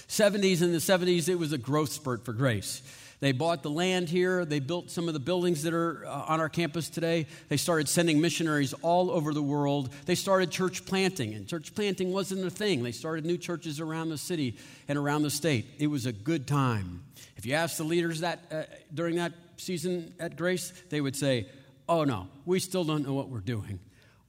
70s 0.09 0.62
in 0.62 0.73
the 0.73 0.78
70s, 0.78 1.28
it 1.28 1.38
was 1.38 1.52
a 1.52 1.59
growth 1.59 1.90
spurt 1.90 2.25
for 2.25 2.32
Grace. 2.32 2.82
They 3.21 3.30
bought 3.30 3.62
the 3.62 3.71
land 3.71 4.09
here. 4.09 4.44
They 4.44 4.59
built 4.59 4.90
some 4.90 5.06
of 5.06 5.14
the 5.14 5.21
buildings 5.21 5.62
that 5.62 5.73
are 5.73 6.04
uh, 6.04 6.25
on 6.26 6.40
our 6.40 6.49
campus 6.49 6.88
today. 6.88 7.28
They 7.49 7.56
started 7.56 7.88
sending 7.88 8.21
missionaries 8.21 8.73
all 8.82 9.12
over 9.12 9.32
the 9.32 9.42
world. 9.42 9.94
They 10.06 10.16
started 10.16 10.50
church 10.50 10.85
planting, 10.85 11.32
and 11.35 11.47
church 11.47 11.73
planting 11.73 12.12
wasn't 12.12 12.44
a 12.44 12.50
thing. 12.50 12.82
They 12.82 12.90
started 12.90 13.25
new 13.25 13.38
churches 13.38 13.78
around 13.78 14.09
the 14.09 14.18
city 14.18 14.56
and 14.88 14.99
around 14.99 15.23
the 15.23 15.30
state. 15.30 15.66
It 15.78 15.87
was 15.87 16.04
a 16.04 16.12
good 16.12 16.49
time. 16.49 17.04
If 17.37 17.47
you 17.47 17.54
ask 17.54 17.76
the 17.76 17.85
leaders 17.85 18.21
that 18.21 18.40
uh, 18.50 18.62
during 18.92 19.14
that 19.16 19.32
season 19.56 20.14
at 20.18 20.37
Grace, 20.37 20.73
they 20.90 21.00
would 21.00 21.16
say, 21.16 21.47
Oh, 21.88 22.04
no, 22.04 22.28
we 22.47 22.61
still 22.61 22.85
don't 22.85 23.04
know 23.04 23.12
what 23.12 23.28
we're 23.28 23.40
doing. 23.40 23.80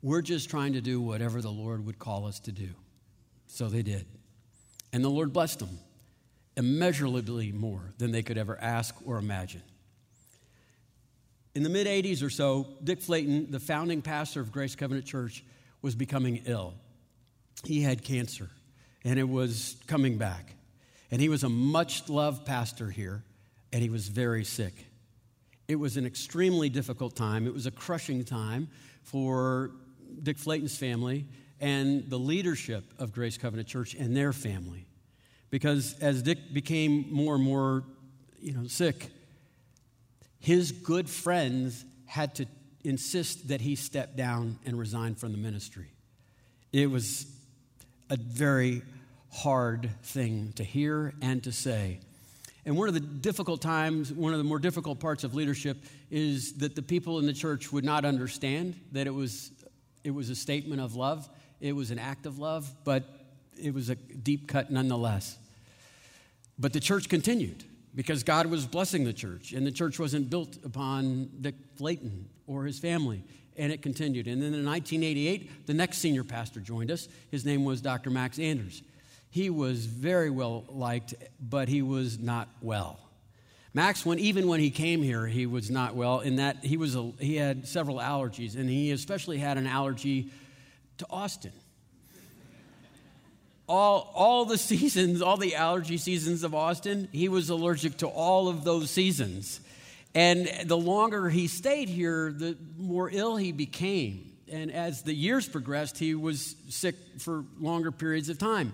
We're 0.02 0.22
just 0.22 0.50
trying 0.50 0.74
to 0.74 0.82
do 0.82 1.00
whatever 1.00 1.42
the 1.42 1.52
Lord 1.52 1.86
would 1.86 2.00
call 2.00 2.26
us 2.26 2.40
to 2.42 2.52
do. 2.52 2.70
So 3.48 3.70
they 3.70 3.84
did. 3.84 4.06
And 4.92 5.04
the 5.04 5.10
Lord 5.10 5.32
blessed 5.32 5.60
them 5.60 5.80
immeasurably 6.56 7.52
more 7.52 7.94
than 7.98 8.12
they 8.12 8.22
could 8.24 8.38
ever 8.38 8.60
ask 8.60 8.96
or 9.06 9.18
imagine. 9.18 9.64
In 11.56 11.64
the 11.64 11.70
mid 11.70 11.88
80s 11.88 12.24
or 12.24 12.30
so, 12.30 12.68
Dick 12.84 13.02
Flayton, 13.02 13.52
the 13.52 13.60
founding 13.60 14.02
pastor 14.02 14.42
of 14.42 14.52
Grace 14.52 14.76
Covenant 14.76 15.06
Church, 15.06 15.44
was 15.82 15.96
becoming 15.96 16.42
ill. 16.46 16.74
He 17.64 17.82
had 17.82 18.04
cancer, 18.04 18.50
and 19.04 19.20
it 19.20 19.30
was 19.30 19.78
coming 19.88 20.18
back. 20.18 20.56
And 21.12 21.22
he 21.22 21.30
was 21.30 21.44
a 21.44 21.50
much 21.50 22.10
loved 22.10 22.46
pastor 22.46 22.90
here, 22.90 23.24
and 23.72 23.84
he 23.84 23.90
was 23.90 24.08
very 24.08 24.44
sick. 24.44 24.74
It 25.68 25.76
was 25.76 25.98
an 25.98 26.06
extremely 26.06 26.70
difficult 26.70 27.16
time. 27.16 27.48
It 27.48 27.54
was 27.54 27.66
a 27.66 27.72
crushing 27.72 28.24
time 28.24 28.68
for 29.04 29.72
Dick 30.22 30.38
Flayton's 30.38 30.78
family 30.78 31.26
and 31.60 32.10
the 32.10 32.20
leadership 32.20 32.84
of 33.00 33.14
Grace 33.14 33.38
Covenant 33.38 33.68
Church 33.68 33.96
and 33.96 34.16
their 34.16 34.34
family. 34.34 34.86
Because 35.50 35.98
as 36.00 36.22
Dick 36.22 36.54
became 36.54 37.08
more 37.12 37.36
and 37.36 37.44
more, 37.44 37.84
you 38.40 38.54
know, 38.54 38.68
sick, 38.68 39.10
his 40.40 40.72
good 40.72 41.10
friends 41.10 41.86
had 42.06 42.36
to 42.36 42.46
insist 42.84 43.48
that 43.48 43.62
he 43.62 43.76
step 43.76 44.18
down 44.18 44.60
and 44.66 44.78
resign 44.78 45.16
from 45.16 45.32
the 45.32 45.38
ministry. 45.38 45.88
It 46.74 46.92
was 46.92 47.26
a 48.10 48.18
very 48.18 48.82
hard 49.32 49.90
thing 50.04 50.52
to 50.58 50.64
hear 50.64 51.14
and 51.22 51.42
to 51.44 51.52
say. 51.52 52.00
And 52.66 52.78
one 52.78 52.88
of 52.88 52.94
the 52.94 53.02
difficult 53.02 53.62
times, 53.62 54.12
one 54.12 54.32
of 54.32 54.38
the 54.38 54.44
more 54.44 54.60
difficult 54.60 55.00
parts 55.00 55.24
of 55.24 55.36
leadership 55.36 55.84
is 56.10 56.54
that 56.54 56.76
the 56.76 56.82
people 56.82 57.20
in 57.20 57.26
the 57.26 57.34
church 57.34 57.74
would 57.74 57.84
not 57.84 58.06
understand 58.06 58.80
that 58.94 59.06
it 59.06 59.14
was, 59.14 59.52
it 60.04 60.12
was 60.12 60.30
a 60.30 60.36
statement 60.36 60.80
of 60.80 60.96
love, 60.96 61.30
it 61.60 61.74
was 61.74 61.92
an 61.92 62.00
act 62.00 62.26
of 62.26 62.40
love, 62.40 62.74
but 62.86 63.04
it 63.62 63.74
was 63.74 63.90
a 63.90 63.96
deep 63.96 64.48
cut 64.48 64.72
nonetheless. 64.72 65.38
But 66.58 66.72
the 66.74 66.80
church 66.80 67.10
continued 67.10 67.64
because 67.96 68.24
God 68.24 68.48
was 68.48 68.66
blessing 68.66 69.04
the 69.04 69.14
church, 69.14 69.54
and 69.54 69.68
the 69.68 69.72
church 69.72 70.00
wasn't 70.00 70.30
built 70.30 70.58
upon 70.64 71.30
Dick 71.42 71.56
Flayton 71.76 72.28
or 72.48 72.64
his 72.64 72.80
family, 72.80 73.24
and 73.58 73.72
it 73.72 73.82
continued. 73.82 74.28
And 74.28 74.42
then 74.42 74.54
in 74.54 74.66
1988, 74.66 75.68
the 75.68 75.74
next 75.74 75.98
senior 76.00 76.24
pastor 76.24 76.60
joined 76.60 76.92
us. 76.92 77.08
His 77.30 77.46
name 77.46 77.66
was 77.66 77.82
Dr. 77.82 78.10
Max 78.10 78.40
Anders. 78.40 78.82
He 79.34 79.50
was 79.50 79.88
very 79.88 80.30
well 80.30 80.64
liked, 80.70 81.16
but 81.42 81.68
he 81.68 81.82
was 81.82 82.20
not 82.20 82.48
well. 82.62 83.00
Max, 83.74 84.06
when 84.06 84.20
even 84.20 84.48
when 84.48 84.60
he 84.60 84.70
came 84.70 85.02
here, 85.02 85.26
he 85.26 85.48
was 85.48 85.72
not 85.72 85.96
well. 85.96 86.20
In 86.20 86.36
that 86.36 86.64
he 86.64 86.78
was 86.78 86.96
a, 86.96 87.02
he 87.20 87.38
had 87.38 87.68
several 87.68 87.98
allergies, 87.98 88.56
and 88.56 88.70
he 88.70 88.92
especially 88.92 89.40
had 89.40 89.58
an 89.58 89.66
allergy 89.66 90.30
to 91.00 91.08
Austin. 91.10 91.52
All, 93.68 94.12
all 94.14 94.46
the 94.46 94.58
seasons, 94.60 95.24
all 95.24 95.38
the 95.38 95.56
allergy 95.56 95.98
seasons 95.98 96.44
of 96.44 96.54
Austin, 96.54 97.10
he 97.12 97.28
was 97.28 97.50
allergic 97.50 97.98
to 97.98 98.08
all 98.08 98.50
of 98.50 98.64
those 98.64 98.92
seasons. 98.92 99.62
And 100.14 100.48
the 100.66 100.78
longer 100.78 101.28
he 101.28 101.48
stayed 101.48 101.90
here, 101.90 102.32
the 102.32 102.56
more 102.78 103.10
ill 103.12 103.38
he 103.38 103.52
became. 103.52 104.30
And 104.52 104.72
as 104.72 105.02
the 105.02 105.16
years 105.16 105.48
progressed, 105.48 105.98
he 105.98 106.14
was 106.14 106.56
sick 106.70 106.94
for 107.18 107.46
longer 107.60 107.92
periods 107.92 108.30
of 108.30 108.38
time. 108.38 108.74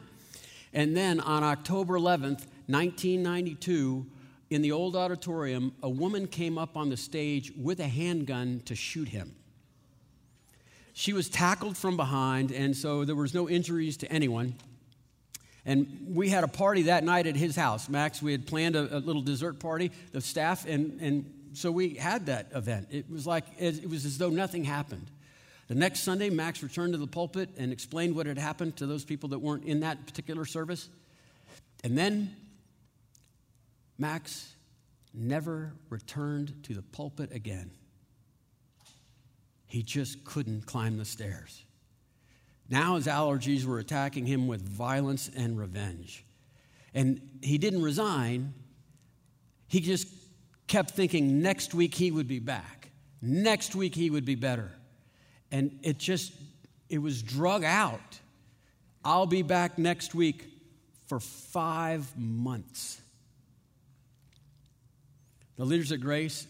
And 0.73 0.95
then 0.95 1.19
on 1.19 1.43
October 1.43 1.95
11th, 1.95 2.45
1992, 2.67 4.05
in 4.49 4.61
the 4.61 4.71
old 4.71 4.95
auditorium, 4.95 5.73
a 5.83 5.89
woman 5.89 6.27
came 6.27 6.57
up 6.57 6.75
on 6.75 6.89
the 6.89 6.97
stage 6.97 7.51
with 7.55 7.79
a 7.79 7.87
handgun 7.87 8.61
to 8.65 8.75
shoot 8.75 9.07
him. 9.07 9.35
She 10.93 11.13
was 11.13 11.29
tackled 11.29 11.77
from 11.77 11.97
behind, 11.97 12.51
and 12.51 12.75
so 12.75 13.05
there 13.05 13.15
was 13.15 13.33
no 13.33 13.47
injuries 13.47 13.97
to 13.97 14.11
anyone. 14.11 14.55
And 15.65 16.07
we 16.07 16.29
had 16.29 16.43
a 16.43 16.47
party 16.47 16.83
that 16.83 17.03
night 17.03 17.27
at 17.27 17.35
his 17.35 17.55
house. 17.55 17.89
Max, 17.89 18.21
we 18.21 18.31
had 18.31 18.47
planned 18.47 18.75
a, 18.75 18.97
a 18.97 18.99
little 18.99 19.21
dessert 19.21 19.59
party, 19.59 19.91
the 20.11 20.21
staff, 20.21 20.65
and, 20.65 20.99
and 20.99 21.33
so 21.53 21.71
we 21.71 21.95
had 21.95 22.25
that 22.25 22.47
event. 22.53 22.87
It 22.91 23.09
was 23.09 23.27
like, 23.27 23.45
it 23.57 23.89
was 23.89 24.05
as 24.05 24.17
though 24.17 24.29
nothing 24.29 24.63
happened. 24.63 25.09
The 25.69 25.75
next 25.75 25.99
Sunday, 25.99 26.31
Max 26.31 26.63
returned 26.63 26.93
to 26.93 26.97
the 26.97 27.07
pulpit 27.07 27.51
and 27.55 27.71
explained 27.71 28.15
what 28.15 28.25
had 28.25 28.39
happened 28.39 28.75
to 28.77 28.87
those 28.87 29.05
people 29.05 29.29
that 29.29 29.39
weren't 29.39 29.65
in 29.65 29.81
that 29.81 30.07
particular 30.07 30.43
service. 30.43 30.89
And 31.83 31.95
then 31.95 32.35
Max 33.99 34.55
never 35.13 35.73
returned 35.91 36.63
to 36.63 36.73
the 36.73 36.81
pulpit 36.81 37.31
again. 37.31 37.69
He 39.67 39.83
just 39.83 40.23
couldn't 40.23 40.65
climb 40.65 40.97
the 40.97 41.05
stairs. 41.05 41.63
Now 42.67 42.95
his 42.95 43.05
allergies 43.05 43.63
were 43.63 43.77
attacking 43.77 44.25
him 44.25 44.47
with 44.47 44.67
violence 44.67 45.29
and 45.35 45.55
revenge. 45.55 46.25
And 46.95 47.21
he 47.43 47.59
didn't 47.59 47.83
resign, 47.83 48.55
he 49.67 49.81
just 49.81 50.07
kept 50.65 50.91
thinking 50.91 51.43
next 51.43 51.75
week 51.75 51.93
he 51.93 52.09
would 52.09 52.27
be 52.27 52.39
back. 52.39 52.89
Next 53.21 53.75
week 53.75 53.93
he 53.93 54.09
would 54.09 54.25
be 54.25 54.33
better. 54.33 54.71
And 55.51 55.79
it 55.83 55.97
just, 55.97 56.33
it 56.89 56.99
was 56.99 57.21
drug 57.21 57.63
out. 57.63 58.19
I'll 59.03 59.25
be 59.25 59.41
back 59.41 59.77
next 59.77 60.13
week 60.13 60.45
for 61.07 61.19
five 61.19 62.05
months. 62.17 63.01
The 65.57 65.65
leaders 65.65 65.91
of 65.91 66.01
Grace, 66.01 66.47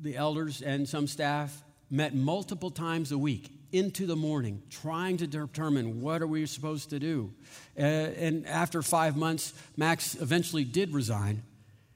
the 0.00 0.16
elders, 0.16 0.62
and 0.62 0.88
some 0.88 1.06
staff 1.06 1.62
met 1.90 2.14
multiple 2.14 2.70
times 2.70 3.12
a 3.12 3.18
week 3.18 3.50
into 3.72 4.06
the 4.06 4.16
morning 4.16 4.62
trying 4.70 5.16
to 5.18 5.26
determine 5.26 6.00
what 6.00 6.22
are 6.22 6.26
we 6.26 6.44
supposed 6.46 6.90
to 6.90 6.98
do 6.98 7.32
uh, 7.78 7.82
and 7.82 8.46
after 8.46 8.82
five 8.82 9.16
months 9.16 9.54
max 9.76 10.16
eventually 10.16 10.64
did 10.64 10.92
resign 10.92 11.42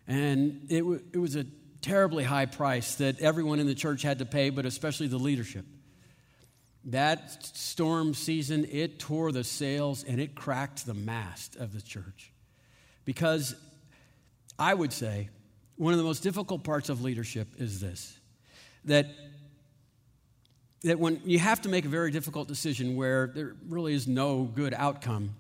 and 0.07 0.67
it, 0.69 0.79
w- 0.79 1.03
it 1.13 1.19
was 1.19 1.35
a 1.35 1.45
terribly 1.85 2.25
high 2.25 2.47
price 2.47 2.97
that 2.97 3.21
everyone 3.21 3.61
in 3.61 3.67
the 3.67 3.75
church 3.75 4.03
had 4.03 4.19
to 4.19 4.27
pay 4.27 4.51
but 4.51 4.65
especially 4.67 5.07
the 5.07 5.19
leadership 5.19 5.67
that 6.87 7.43
storm 7.57 8.15
season, 8.15 8.67
it 8.71 8.99
tore 8.99 9.33
the 9.33 9.45
sails 9.45 10.05
and 10.05 10.21
it 10.21 10.35
cracked 10.35 10.85
the 10.85 10.95
mast 10.95 11.57
of 11.57 11.73
the 11.73 11.81
church. 11.81 12.33
Because 13.05 13.55
I 14.59 14.75
would 14.75 14.93
say 14.93 15.31
one 15.77 15.93
of 15.93 15.99
the 15.99 16.05
most 16.05 16.23
difficult 16.23 16.63
parts 16.63 16.89
of 16.89 17.03
leadership 17.03 17.49
is 17.59 17.81
this 17.81 18.19
that, 18.85 19.07
that 20.83 20.99
when 20.99 21.23
you 21.25 21.39
have 21.39 21.63
to 21.63 21.71
make 21.71 21.87
a 21.87 21.89
very 21.89 22.11
difficult 22.11 22.49
decision 22.49 22.97
where 22.97 23.29
there 23.35 23.57
really 23.67 23.95
is 23.95 24.07
no 24.07 24.45
good 24.45 24.75
outcome, 24.75 25.35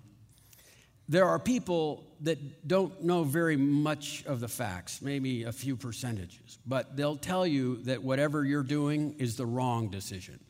there 1.09 1.27
are 1.29 1.39
people 1.39 2.05
that 2.23 2.67
don't 2.67 3.03
know 3.03 3.25
very 3.25 3.57
much 3.57 4.25
of 4.27 4.41
the 4.41 4.49
facts, 4.49 5.03
maybe 5.03 5.45
a 5.45 5.53
few 5.53 5.77
percentages, 5.77 6.59
but 6.67 6.97
they'll 6.97 7.17
tell 7.17 7.47
you 7.47 7.77
that 7.83 8.03
whatever 8.03 8.45
you're 8.45 8.63
doing 8.63 9.15
is 9.19 9.37
the 9.37 9.45
wrong 9.45 9.89
decision. 9.89 10.41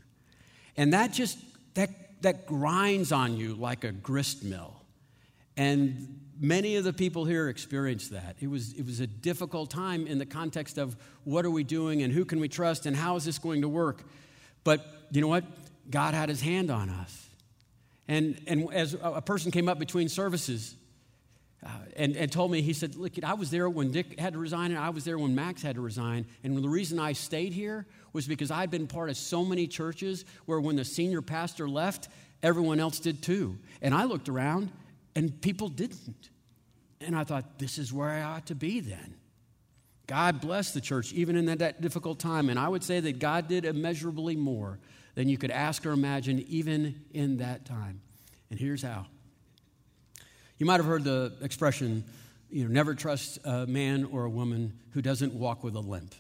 And 0.77 0.93
that 0.93 1.13
just 1.13 1.39
that 1.75 2.23
that 2.23 2.47
grinds 2.47 3.13
on 3.13 3.37
you 3.37 3.55
like 3.55 3.85
a 3.85 3.93
grist 3.93 4.45
mill. 4.45 4.75
And 5.57 6.21
many 6.41 6.77
of 6.77 6.85
the 6.85 6.93
people 6.93 7.25
here 7.25 7.49
experienced 7.49 8.11
that. 8.13 8.37
It 8.41 8.49
was 8.49 8.73
it 8.73 8.87
was 8.87 9.01
a 9.01 9.07
difficult 9.07 9.71
time 9.71 10.07
in 10.07 10.19
the 10.19 10.27
context 10.27 10.79
of 10.79 10.97
what 11.25 11.45
are 11.45 11.51
we 11.51 11.65
doing 11.65 12.03
and 12.03 12.13
who 12.13 12.25
can 12.25 12.41
we 12.41 12.49
trust 12.49 12.87
and 12.87 12.97
how 12.97 13.17
is 13.17 13.25
this 13.25 13.39
going 13.39 13.63
to 13.63 13.69
work? 13.69 14.03
But 14.63 14.85
you 15.11 15.21
know 15.21 15.29
what? 15.29 15.45
God 15.91 16.15
had 16.15 16.29
his 16.29 16.41
hand 16.41 16.71
on 16.71 16.89
us. 16.89 17.24
And, 18.07 18.41
and 18.47 18.73
as 18.73 18.97
a 19.01 19.23
person 19.23 19.51
came 19.51 19.69
up 19.69 19.79
between 19.79 20.09
services 20.09 20.77
uh, 21.65 21.71
and, 21.97 22.17
and 22.17 22.31
told 22.31 22.51
me, 22.51 22.61
he 22.61 22.75
said, 22.75 22.97
Look, 22.97 23.13
I 23.23 23.35
was 23.35 23.51
there 23.51 23.71
when 23.71 23.91
Dick 23.91 24.19
had 24.21 24.35
to 24.35 24.39
resign, 24.39 24.71
and 24.71 24.79
I 24.79 24.91
was 24.91 25.05
there 25.05 25.19
when 25.19 25.35
Max 25.35 25.63
had 25.63 25.77
to 25.77 25.81
resign. 25.81 26.27
And 26.43 26.57
the 26.63 26.69
reason 26.69 26.99
I 26.99 27.15
stayed 27.15 27.55
here 27.55 27.87
was 28.13 28.27
because 28.27 28.51
I'd 28.51 28.71
been 28.71 28.87
part 28.87 29.09
of 29.09 29.17
so 29.17 29.45
many 29.45 29.67
churches 29.67 30.27
where 30.45 30.61
when 30.61 30.77
the 30.77 30.85
senior 30.85 31.23
pastor 31.23 31.67
left, 31.67 32.09
everyone 32.43 32.81
else 32.81 33.01
did 33.01 33.23
too. 33.23 33.59
And 33.81 33.95
I 33.95 34.05
looked 34.05 34.29
around, 34.29 34.71
and 35.17 35.41
people 35.41 35.69
didn't. 35.71 36.29
And 37.01 37.17
I 37.17 37.25
thought, 37.25 37.59
This 37.59 37.79
is 37.79 37.91
where 37.91 38.11
I 38.11 38.23
ought 38.23 38.47
to 38.47 38.55
be 38.55 38.81
then. 38.81 39.15
God 40.07 40.43
bless 40.43 40.73
the 40.73 40.83
church, 40.83 41.15
even 41.15 41.35
in 41.35 41.47
that, 41.47 41.61
that 41.61 41.81
difficult 41.81 42.19
time. 42.19 42.51
And 42.51 42.59
I 42.59 42.69
would 42.69 42.85
say 42.85 43.01
that 43.01 43.19
God 43.19 43.49
did 43.49 43.65
immeasurably 43.65 44.37
more 44.37 44.79
than 45.15 45.29
you 45.29 45.39
could 45.39 45.51
ask 45.51 45.85
or 45.87 45.93
imagine, 45.93 46.45
even 46.49 47.05
in 47.13 47.39
that 47.39 47.65
time. 47.65 48.01
And 48.51 48.59
here's 48.59 48.83
how. 48.83 49.07
You 50.59 50.67
might 50.67 50.77
have 50.77 50.87
heard 50.87 51.05
the 51.05 51.33
expression, 51.41 52.05
you 52.51 52.65
know, 52.65 52.71
never 52.71 52.95
trust 52.95 53.39
a 53.45 53.67
man 53.67 54.05
or 54.05 54.25
a 54.25 54.31
woman 54.31 54.73
who 54.91 55.03
doesn't 55.03 55.35
walk 55.35 55.65
with 55.65 55.75
a 55.75 55.81
limp. 55.81 56.15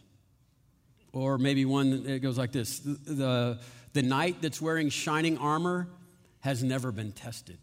Or 1.12 1.38
maybe 1.38 1.64
one 1.64 2.02
that 2.04 2.22
goes 2.22 2.36
like 2.36 2.50
this 2.50 2.80
the, 2.80 2.98
the, 3.12 3.60
the 3.92 4.02
knight 4.02 4.42
that's 4.42 4.60
wearing 4.60 4.88
shining 4.88 5.38
armor 5.38 5.88
has 6.40 6.62
never 6.62 6.90
been 6.90 7.12
tested. 7.12 7.58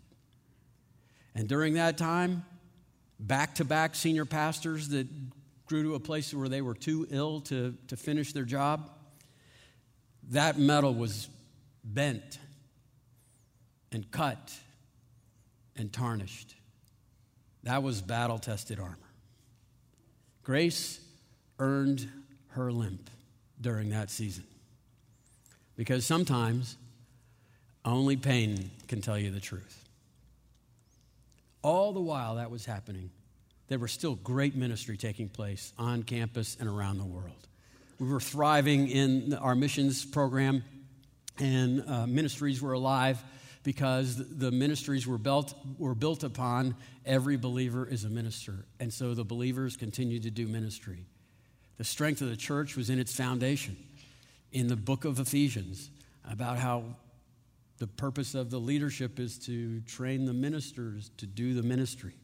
And 1.36 1.48
during 1.48 1.76
that 1.76 1.98
time, 1.98 2.46
back 3.20 3.56
to 3.56 3.65
back 3.65 3.96
senior 3.96 4.26
pastors 4.26 4.89
that 4.89 5.08
grew 5.65 5.84
to 5.84 5.96
a 5.96 6.00
place 6.00 6.34
where 6.34 6.50
they 6.50 6.62
were 6.62 6.74
too 6.74 7.08
ill 7.10 7.41
to, 7.41 7.76
to 7.88 7.96
finish 7.96 8.34
their 8.34 8.44
job, 8.44 8.89
that 10.30 10.58
metal 10.58 10.94
was 10.94 11.30
bent 11.84 12.40
and 13.92 14.10
cut 14.12 14.54
and 15.76 15.92
tarnished. 15.92 16.56
That 17.64 17.84
was 17.84 18.02
battle 18.02 18.40
tested 18.40 18.80
armor. 18.80 18.98
Grace 20.44 21.00
earned 21.60 22.10
her 22.50 22.72
limp 22.72 23.10
during 23.60 23.90
that 23.90 24.10
season. 24.10 24.46
Because 25.76 26.06
sometimes 26.06 26.78
only 27.86 28.16
pain 28.16 28.72
can 28.88 29.02
tell 29.02 29.18
you 29.18 29.32
the 29.32 29.40
truth. 29.40 29.88
All 31.62 31.94
the 31.94 32.02
while 32.02 32.36
that 32.36 32.50
was 32.50 32.66
happening, 32.66 33.12
there 33.68 33.80
were 33.80 33.88
still 33.88 34.16
great 34.16 34.56
ministry 34.56 34.98
taking 34.98 35.30
place 35.30 35.74
on 35.78 36.04
campus 36.04 36.58
and 36.60 36.68
around 36.68 36.98
the 36.98 37.06
world. 37.06 37.48
We 38.02 38.08
were 38.08 38.20
thriving 38.20 38.88
in 38.88 39.36
our 39.36 39.54
missions 39.54 40.04
program, 40.04 40.64
and 41.38 41.88
uh, 41.88 42.08
ministries 42.08 42.60
were 42.60 42.74
alive 42.74 43.24
because 43.62 44.18
the 44.40 44.50
ministries 44.50 45.06
were 45.06 45.20
built, 45.20 45.54
were 45.78 45.94
built 45.94 46.24
upon 46.24 46.76
every 47.06 47.38
believer 47.38 47.88
is 47.88 48.04
a 48.04 48.10
minister. 48.10 48.66
And 48.80 48.92
so 48.92 49.14
the 49.14 49.24
believers 49.24 49.78
continued 49.78 50.24
to 50.24 50.32
do 50.32 50.48
ministry. 50.48 51.06
The 51.78 51.84
strength 51.84 52.24
of 52.24 52.30
the 52.30 52.36
church 52.36 52.76
was 52.76 52.90
in 52.90 52.98
its 52.98 53.16
foundation 53.16 53.78
in 54.52 54.66
the 54.66 54.76
book 54.76 55.06
of 55.06 55.20
Ephesians 55.20 55.92
about 56.28 56.58
how 56.58 56.96
the 57.78 57.86
purpose 57.86 58.34
of 58.34 58.50
the 58.50 58.60
leadership 58.60 59.20
is 59.20 59.38
to 59.46 59.80
train 59.82 60.26
the 60.26 60.34
ministers 60.34 61.12
to 61.18 61.28
do 61.28 61.54
the 61.54 61.62
ministry. 61.62 62.16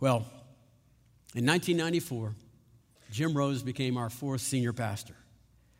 Well, 0.00 0.24
in 1.34 1.44
1994, 1.44 2.32
Jim 3.10 3.34
Rose 3.36 3.62
became 3.62 3.96
our 3.96 4.10
fourth 4.10 4.40
senior 4.40 4.72
pastor, 4.72 5.14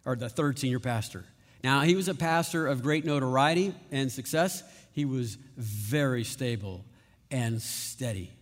or 0.05 0.17
the 0.17 0.29
third 0.29 0.59
senior 0.59 0.81
pastor. 0.81 1.25
Now, 1.63 1.81
he 1.81 1.97
was 1.97 2.09
a 2.09 2.15
pastor 2.15 2.67
of 2.67 2.83
great 2.83 3.05
notoriety 3.05 3.75
and 3.91 4.11
success. 4.11 4.63
He 4.93 5.05
was 5.05 5.37
very 5.57 6.25
stable 6.25 6.85
and 7.31 7.61
steady. 7.61 8.33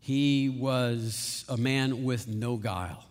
He 0.00 0.48
was 0.48 1.44
a 1.48 1.56
man 1.56 2.04
with 2.04 2.28
no 2.28 2.56
guile. 2.56 3.04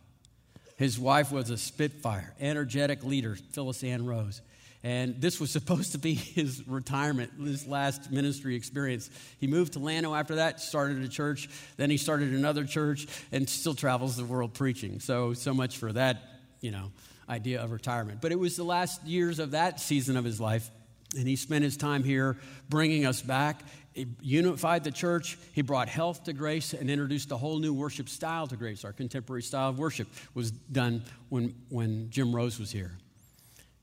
His 0.78 1.00
wife 1.00 1.32
was 1.32 1.50
a 1.50 1.58
spitfire, 1.58 2.34
energetic 2.40 3.04
leader, 3.04 3.38
Phyllis 3.54 3.84
Ann 3.84 4.06
Rose. 4.06 4.42
And 4.84 5.20
this 5.20 5.40
was 5.40 5.50
supposed 5.52 5.94
to 5.94 5.98
be 5.98 6.14
his 6.14 6.66
retirement, 6.68 7.32
his 7.42 7.68
last 7.68 8.12
ministry 8.12 8.56
experience. 8.56 9.10
He 9.40 9.48
moved 9.48 9.74
to 9.74 9.80
Llano 9.80 10.14
after 10.14 10.36
that, 10.36 10.62
started 10.62 11.02
a 11.04 11.08
church, 11.08 11.50
then 11.78 11.90
he 11.90 11.98
started 11.98 12.34
another 12.34 12.66
church, 12.66 13.08
and 13.32 13.50
still 13.50 13.74
travels 13.74 14.16
the 14.16 14.26
world 14.26 14.54
preaching. 14.54 15.00
So, 15.00 15.34
so 15.34 15.54
much 15.54 15.78
for 15.78 15.92
that, 15.94 16.22
you 16.62 16.72
know, 16.72 16.92
idea 17.28 17.64
of 17.64 17.72
retirement. 17.72 18.22
But 18.22 18.32
it 18.32 18.40
was 18.40 18.56
the 18.56 18.64
last 18.64 19.04
years 19.04 19.40
of 19.40 19.52
that 19.52 19.80
season 19.80 20.18
of 20.18 20.26
his 20.26 20.40
life, 20.40 20.70
and 21.18 21.28
he 21.28 21.36
spent 21.36 21.64
his 21.64 21.78
time 21.78 22.04
here 22.04 22.38
bringing 22.70 23.06
us 23.06 23.22
back. 23.22 23.62
He 23.96 24.08
unified 24.20 24.84
the 24.84 24.92
church. 24.92 25.38
He 25.54 25.62
brought 25.62 25.88
health 25.88 26.26
to 26.26 26.34
grace 26.34 26.74
and 26.74 26.90
introduced 26.90 27.32
a 27.32 27.38
whole 27.38 27.60
new 27.60 27.74
worship 27.74 28.10
style 28.10 28.46
to 28.48 28.58
grace. 28.58 28.84
Our 28.84 28.92
contemporary 28.92 29.42
style 29.42 29.70
of 29.70 29.80
worship 29.80 30.10
was 30.34 30.52
done 30.52 31.04
when, 31.30 31.56
when 31.70 32.10
Jim 32.10 32.36
Rose 32.36 32.60
was 32.60 32.72
here. 32.72 32.98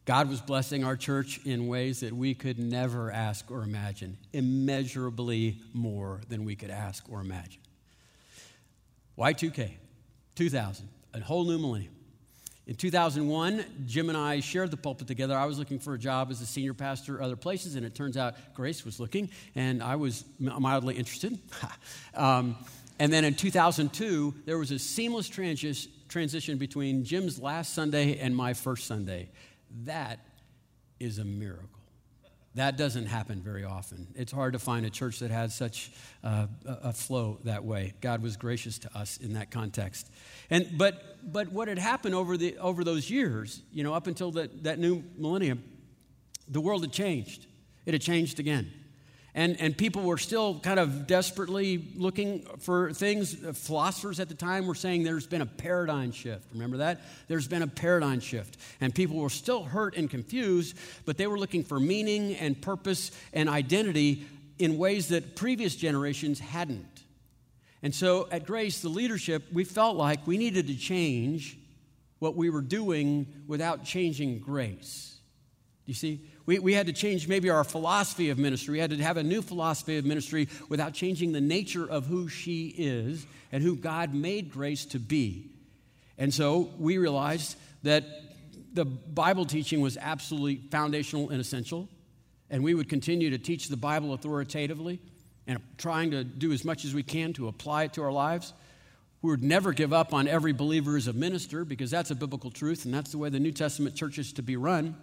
God 0.04 0.28
was 0.28 0.40
blessing 0.40 0.84
our 0.84 0.96
church 0.96 1.40
in 1.46 1.66
ways 1.66 2.00
that 2.00 2.12
we 2.12 2.34
could 2.34 2.58
never 2.58 3.10
ask 3.10 3.50
or 3.50 3.62
imagine, 3.62 4.18
immeasurably 4.34 5.58
more 5.72 6.20
than 6.28 6.44
we 6.44 6.56
could 6.56 6.70
ask 6.70 7.08
or 7.08 7.20
imagine. 7.20 7.60
Y2K, 9.16 9.76
2000, 10.34 10.88
a 11.14 11.20
whole 11.20 11.44
new 11.44 11.58
millennium. 11.58 11.94
In 12.72 12.76
2001, 12.76 13.66
Jim 13.84 14.08
and 14.08 14.16
I 14.16 14.40
shared 14.40 14.70
the 14.70 14.78
pulpit 14.78 15.06
together. 15.06 15.36
I 15.36 15.44
was 15.44 15.58
looking 15.58 15.78
for 15.78 15.92
a 15.92 15.98
job 15.98 16.30
as 16.30 16.40
a 16.40 16.46
senior 16.46 16.72
pastor 16.72 17.20
other 17.20 17.36
places, 17.36 17.74
and 17.74 17.84
it 17.84 17.94
turns 17.94 18.16
out 18.16 18.34
Grace 18.54 18.82
was 18.82 18.98
looking, 18.98 19.28
and 19.54 19.82
I 19.82 19.96
was 19.96 20.24
mildly 20.38 20.94
interested. 20.94 21.38
um, 22.14 22.56
and 22.98 23.12
then 23.12 23.26
in 23.26 23.34
2002, 23.34 24.36
there 24.46 24.56
was 24.56 24.70
a 24.70 24.78
seamless 24.78 25.28
transi- 25.28 25.86
transition 26.08 26.56
between 26.56 27.04
Jim's 27.04 27.38
last 27.38 27.74
Sunday 27.74 28.18
and 28.18 28.34
my 28.34 28.54
first 28.54 28.86
Sunday. 28.86 29.28
That 29.84 30.20
is 30.98 31.18
a 31.18 31.26
miracle. 31.26 31.81
That 32.54 32.76
doesn't 32.76 33.06
happen 33.06 33.40
very 33.40 33.64
often. 33.64 34.08
It's 34.14 34.30
hard 34.30 34.52
to 34.52 34.58
find 34.58 34.84
a 34.84 34.90
church 34.90 35.20
that 35.20 35.30
has 35.30 35.54
such 35.54 35.90
uh, 36.22 36.46
a 36.66 36.92
flow 36.92 37.38
that 37.44 37.64
way. 37.64 37.94
God 38.02 38.22
was 38.22 38.36
gracious 38.36 38.78
to 38.80 38.98
us 38.98 39.16
in 39.16 39.32
that 39.34 39.50
context. 39.50 40.10
And, 40.50 40.76
but, 40.76 41.16
but 41.32 41.50
what 41.50 41.68
had 41.68 41.78
happened 41.78 42.14
over, 42.14 42.36
the, 42.36 42.58
over 42.58 42.84
those 42.84 43.08
years, 43.08 43.62
you 43.72 43.82
know, 43.82 43.94
up 43.94 44.06
until 44.06 44.32
that, 44.32 44.64
that 44.64 44.78
new 44.78 45.02
millennium, 45.16 45.64
the 46.46 46.60
world 46.60 46.82
had 46.82 46.92
changed. 46.92 47.46
It 47.86 47.94
had 47.94 48.02
changed 48.02 48.38
again. 48.38 48.70
And, 49.34 49.58
and 49.60 49.76
people 49.76 50.02
were 50.02 50.18
still 50.18 50.60
kind 50.60 50.78
of 50.78 51.06
desperately 51.06 51.88
looking 51.96 52.42
for 52.58 52.92
things. 52.92 53.34
Philosophers 53.34 54.20
at 54.20 54.28
the 54.28 54.34
time 54.34 54.66
were 54.66 54.74
saying 54.74 55.04
there's 55.04 55.26
been 55.26 55.40
a 55.40 55.46
paradigm 55.46 56.12
shift. 56.12 56.44
Remember 56.52 56.78
that? 56.78 57.00
There's 57.28 57.48
been 57.48 57.62
a 57.62 57.66
paradigm 57.66 58.20
shift. 58.20 58.58
And 58.80 58.94
people 58.94 59.16
were 59.16 59.30
still 59.30 59.62
hurt 59.62 59.96
and 59.96 60.10
confused, 60.10 60.76
but 61.06 61.16
they 61.16 61.26
were 61.26 61.38
looking 61.38 61.64
for 61.64 61.80
meaning 61.80 62.34
and 62.36 62.60
purpose 62.60 63.10
and 63.32 63.48
identity 63.48 64.26
in 64.58 64.76
ways 64.76 65.08
that 65.08 65.34
previous 65.34 65.76
generations 65.76 66.38
hadn't. 66.38 66.86
And 67.82 67.94
so 67.94 68.28
at 68.30 68.46
Grace, 68.46 68.80
the 68.80 68.90
leadership, 68.90 69.44
we 69.50 69.64
felt 69.64 69.96
like 69.96 70.26
we 70.26 70.36
needed 70.36 70.66
to 70.66 70.76
change 70.76 71.58
what 72.18 72.36
we 72.36 72.50
were 72.50 72.60
doing 72.60 73.26
without 73.48 73.84
changing 73.84 74.38
grace. 74.38 75.16
Do 75.84 75.90
you 75.90 75.94
see? 75.94 76.28
We, 76.44 76.58
we 76.58 76.74
had 76.74 76.86
to 76.86 76.92
change 76.92 77.28
maybe 77.28 77.50
our 77.50 77.64
philosophy 77.64 78.30
of 78.30 78.38
ministry. 78.38 78.72
We 78.72 78.78
had 78.78 78.90
to 78.90 78.96
have 79.02 79.16
a 79.16 79.22
new 79.22 79.42
philosophy 79.42 79.98
of 79.98 80.04
ministry 80.04 80.48
without 80.68 80.92
changing 80.92 81.32
the 81.32 81.40
nature 81.40 81.88
of 81.88 82.06
who 82.06 82.28
she 82.28 82.68
is 82.76 83.26
and 83.52 83.62
who 83.62 83.76
God 83.76 84.14
made 84.14 84.50
Grace 84.50 84.84
to 84.86 84.98
be. 84.98 85.50
And 86.18 86.32
so 86.32 86.70
we 86.78 86.98
realized 86.98 87.56
that 87.82 88.04
the 88.74 88.84
Bible 88.84 89.44
teaching 89.44 89.80
was 89.80 89.96
absolutely 89.96 90.56
foundational 90.70 91.30
and 91.30 91.40
essential. 91.40 91.88
And 92.50 92.62
we 92.64 92.74
would 92.74 92.88
continue 92.88 93.30
to 93.30 93.38
teach 93.38 93.68
the 93.68 93.76
Bible 93.76 94.12
authoritatively 94.12 95.00
and 95.46 95.58
trying 95.78 96.10
to 96.12 96.24
do 96.24 96.52
as 96.52 96.64
much 96.64 96.84
as 96.84 96.94
we 96.94 97.02
can 97.02 97.32
to 97.34 97.48
apply 97.48 97.84
it 97.84 97.94
to 97.94 98.02
our 98.02 98.12
lives. 98.12 98.52
We 99.20 99.30
would 99.30 99.42
never 99.42 99.72
give 99.72 99.92
up 99.92 100.12
on 100.12 100.26
every 100.26 100.52
believer 100.52 100.96
as 100.96 101.06
a 101.06 101.12
minister 101.12 101.64
because 101.64 101.90
that's 101.90 102.10
a 102.10 102.14
biblical 102.14 102.50
truth 102.50 102.84
and 102.84 102.92
that's 102.92 103.12
the 103.12 103.18
way 103.18 103.28
the 103.28 103.40
New 103.40 103.52
Testament 103.52 103.94
church 103.94 104.18
is 104.18 104.32
to 104.34 104.42
be 104.42 104.56
run. 104.56 104.96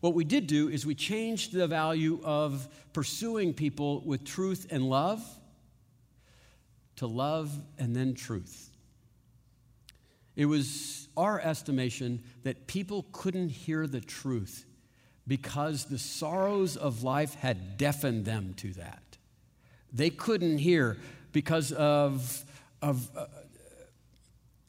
What 0.00 0.14
we 0.14 0.24
did 0.24 0.46
do 0.46 0.68
is 0.68 0.84
we 0.84 0.94
changed 0.94 1.52
the 1.52 1.66
value 1.66 2.20
of 2.22 2.68
pursuing 2.92 3.54
people 3.54 4.02
with 4.04 4.24
truth 4.24 4.66
and 4.70 4.88
love 4.88 5.22
to 6.96 7.06
love 7.06 7.50
and 7.78 7.94
then 7.94 8.14
truth. 8.14 8.70
It 10.34 10.46
was 10.46 11.08
our 11.16 11.40
estimation 11.40 12.22
that 12.42 12.66
people 12.66 13.06
couldn't 13.12 13.48
hear 13.48 13.86
the 13.86 14.00
truth 14.00 14.66
because 15.26 15.86
the 15.86 15.98
sorrows 15.98 16.76
of 16.76 17.02
life 17.02 17.34
had 17.34 17.78
deafened 17.78 18.24
them 18.24 18.54
to 18.58 18.72
that. 18.74 19.02
They 19.92 20.10
couldn't 20.10 20.58
hear 20.58 20.98
because 21.32 21.72
of, 21.72 22.44
of, 22.82 23.10
uh, 23.16 23.26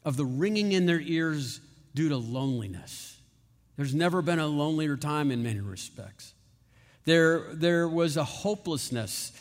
of 0.04 0.16
the 0.16 0.24
ringing 0.24 0.72
in 0.72 0.86
their 0.86 1.00
ears 1.00 1.60
due 1.94 2.08
to 2.08 2.16
loneliness. 2.16 3.17
There's 3.78 3.94
never 3.94 4.22
been 4.22 4.40
a 4.40 4.46
lonelier 4.48 4.96
time 4.96 5.30
in 5.30 5.44
many 5.44 5.60
respects. 5.60 6.34
There, 7.04 7.54
there 7.54 7.88
was 7.88 8.16
a 8.16 8.24
hopelessness 8.24 9.32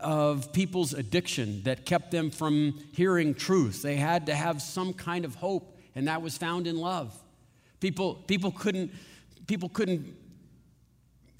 of 0.00 0.52
people's 0.52 0.94
addiction 0.94 1.62
that 1.62 1.86
kept 1.86 2.10
them 2.10 2.30
from 2.30 2.82
hearing 2.92 3.34
truth. 3.34 3.82
They 3.82 3.94
had 3.94 4.26
to 4.26 4.34
have 4.34 4.60
some 4.60 4.94
kind 4.94 5.24
of 5.24 5.36
hope, 5.36 5.78
and 5.94 6.08
that 6.08 6.22
was 6.22 6.36
found 6.36 6.66
in 6.66 6.76
love. 6.76 7.16
People, 7.78 8.16
people, 8.26 8.50
couldn't, 8.50 8.90
people 9.46 9.68
couldn't 9.68 10.12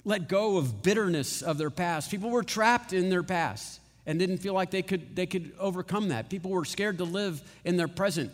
let 0.05 0.29
go 0.29 0.55
of 0.55 0.81
bitterness 0.81 1.41
of 1.41 1.57
their 1.57 1.69
past. 1.69 2.09
People 2.09 2.29
were 2.29 2.43
trapped 2.43 2.93
in 2.93 3.09
their 3.09 3.23
past 3.23 3.81
and 4.05 4.17
didn't 4.17 4.37
feel 4.37 4.53
like 4.53 4.71
they 4.71 4.81
could, 4.81 5.13
they 5.13 5.25
could 5.25 5.51
overcome 5.59 6.07
that. 6.07 6.29
People 6.29 6.51
were 6.51 6.63
scared 6.63 6.99
to 6.99 7.03
live 7.03 7.41
in 7.65 7.75
their 7.75 7.89
present 7.89 8.31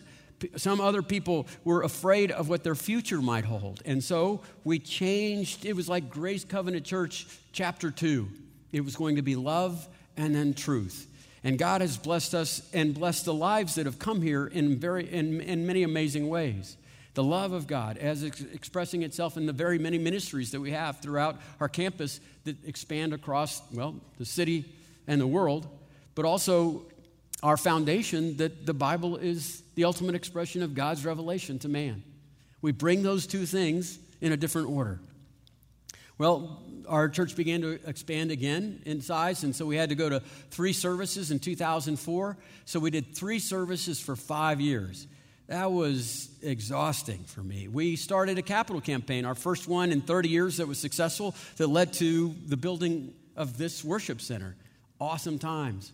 some 0.55 0.81
other 0.81 1.01
people 1.01 1.47
were 1.63 1.83
afraid 1.83 2.31
of 2.31 2.49
what 2.49 2.63
their 2.63 2.75
future 2.75 3.21
might 3.21 3.45
hold. 3.45 3.81
And 3.85 4.03
so 4.03 4.41
we 4.63 4.79
changed. 4.79 5.65
It 5.65 5.75
was 5.75 5.89
like 5.89 6.09
Grace 6.09 6.43
Covenant 6.43 6.85
Church, 6.85 7.27
chapter 7.51 7.91
two. 7.91 8.29
It 8.71 8.81
was 8.81 8.95
going 8.95 9.17
to 9.17 9.21
be 9.21 9.35
love 9.35 9.87
and 10.17 10.33
then 10.33 10.53
truth. 10.53 11.07
And 11.43 11.57
God 11.57 11.81
has 11.81 11.97
blessed 11.97 12.35
us 12.35 12.69
and 12.73 12.93
blessed 12.93 13.25
the 13.25 13.33
lives 13.33 13.75
that 13.75 13.85
have 13.85 13.97
come 13.97 14.21
here 14.21 14.45
in, 14.45 14.77
very, 14.77 15.11
in, 15.11 15.41
in 15.41 15.65
many 15.65 15.83
amazing 15.83 16.29
ways. 16.29 16.77
The 17.13 17.23
love 17.23 17.51
of 17.51 17.67
God 17.67 17.97
as 17.97 18.23
ex- 18.23 18.41
expressing 18.53 19.03
itself 19.03 19.37
in 19.37 19.45
the 19.45 19.53
very 19.53 19.77
many 19.77 19.97
ministries 19.97 20.51
that 20.51 20.61
we 20.61 20.71
have 20.71 20.99
throughout 20.99 21.41
our 21.59 21.67
campus 21.67 22.21
that 22.45 22.55
expand 22.65 23.13
across, 23.13 23.61
well, 23.73 23.95
the 24.17 24.25
city 24.25 24.65
and 25.07 25.19
the 25.19 25.27
world, 25.27 25.67
but 26.15 26.25
also 26.25 26.85
our 27.43 27.57
foundation 27.57 28.37
that 28.37 28.65
the 28.65 28.73
Bible 28.73 29.17
is 29.17 29.63
the 29.75 29.83
ultimate 29.83 30.15
expression 30.15 30.61
of 30.61 30.75
God's 30.75 31.05
revelation 31.05 31.59
to 31.59 31.69
man. 31.69 32.03
We 32.61 32.71
bring 32.71 33.01
those 33.03 33.25
two 33.25 33.45
things 33.45 33.99
in 34.21 34.31
a 34.31 34.37
different 34.37 34.69
order. 34.69 34.99
Well, 36.17 36.61
our 36.87 37.09
church 37.09 37.35
began 37.35 37.61
to 37.61 37.79
expand 37.87 38.29
again 38.29 38.81
in 38.85 39.01
size, 39.01 39.43
and 39.43 39.55
so 39.55 39.65
we 39.65 39.75
had 39.75 39.89
to 39.89 39.95
go 39.95 40.09
to 40.09 40.19
three 40.51 40.73
services 40.73 41.31
in 41.31 41.39
2004. 41.39 42.37
So 42.65 42.79
we 42.79 42.91
did 42.91 43.15
three 43.15 43.39
services 43.39 43.99
for 43.99 44.15
five 44.15 44.61
years. 44.61 45.07
That 45.47 45.71
was 45.71 46.29
exhausting 46.41 47.23
for 47.23 47.41
me. 47.41 47.67
We 47.67 47.95
started 47.95 48.37
a 48.37 48.41
capital 48.41 48.81
campaign, 48.81 49.25
our 49.25 49.35
first 49.35 49.67
one 49.67 49.91
in 49.91 50.01
30 50.01 50.29
years 50.29 50.57
that 50.57 50.67
was 50.67 50.77
successful, 50.77 51.35
that 51.57 51.67
led 51.67 51.93
to 51.93 52.35
the 52.45 52.57
building 52.57 53.13
of 53.35 53.57
this 53.57 53.83
worship 53.83 54.21
center. 54.21 54.55
Awesome 54.99 55.39
times. 55.39 55.91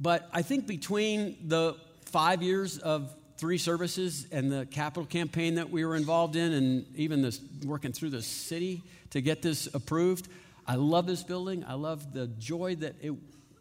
But 0.00 0.28
I 0.32 0.42
think 0.42 0.66
between 0.66 1.36
the 1.48 1.76
five 2.02 2.42
years 2.42 2.78
of 2.78 3.14
three 3.36 3.58
services 3.58 4.26
and 4.32 4.50
the 4.50 4.66
capital 4.66 5.04
campaign 5.04 5.56
that 5.56 5.70
we 5.70 5.84
were 5.84 5.96
involved 5.96 6.36
in, 6.36 6.52
and 6.52 6.86
even 6.96 7.22
this 7.22 7.40
working 7.64 7.92
through 7.92 8.10
the 8.10 8.22
city 8.22 8.82
to 9.10 9.20
get 9.20 9.42
this 9.42 9.72
approved, 9.74 10.28
I 10.66 10.74
love 10.74 11.06
this 11.06 11.22
building. 11.22 11.64
I 11.66 11.74
love 11.74 12.12
the 12.12 12.26
joy 12.26 12.76
that 12.76 12.96
it 13.00 13.12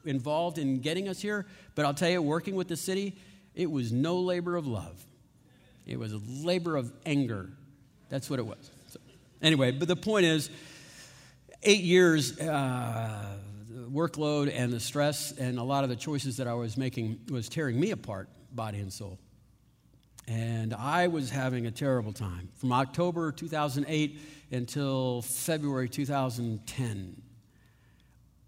involved 0.06 0.58
in 0.58 0.80
getting 0.80 1.08
us 1.08 1.19
here. 1.19 1.45
But 1.76 1.86
I'll 1.86 1.93
tell 1.93 2.10
you, 2.10 2.21
working 2.21 2.56
with 2.56 2.67
the 2.67 2.76
city, 2.76 3.17
it 3.56 3.69
was 3.69 3.91
no 3.91 4.19
labor 4.19 4.56
of 4.56 4.67
love. 4.67 5.04
It 5.86 5.97
was 5.97 6.13
a 6.13 6.19
labor 6.43 6.76
of 6.76 6.91
anger. 7.06 7.50
That's 8.10 8.30
what 8.30 8.39
it 8.39 8.45
was. 8.45 8.69
So, 8.88 9.00
anyway, 9.41 9.71
but 9.71 9.88
the 9.88 9.95
point 9.95 10.26
is, 10.26 10.50
eight 11.63 11.84
years. 11.84 12.39
Uh, 12.39 13.38
workload 13.91 14.52
and 14.54 14.71
the 14.71 14.80
stress 14.80 15.32
and 15.32 15.60
a 15.60 15.63
lot 15.63 15.84
of 15.84 15.89
the 15.89 15.95
choices 15.95 16.38
that 16.38 16.47
I 16.47 16.54
was 16.54 16.78
making 16.78 17.19
was 17.30 17.50
tearing 17.50 17.80
me 17.80 17.91
apart, 17.91 18.30
body 18.52 18.80
and 18.80 18.91
soul. 18.91 19.19
And 20.28 20.73
I 20.73 21.08
was 21.08 21.30
having 21.30 21.67
a 21.67 21.71
terrible 21.71 22.12
time. 22.12 22.50
From 22.56 22.73
October 22.73 23.32
2008 23.32 24.19
until 24.52 25.21
February 25.21 25.88
2010, 25.88 27.21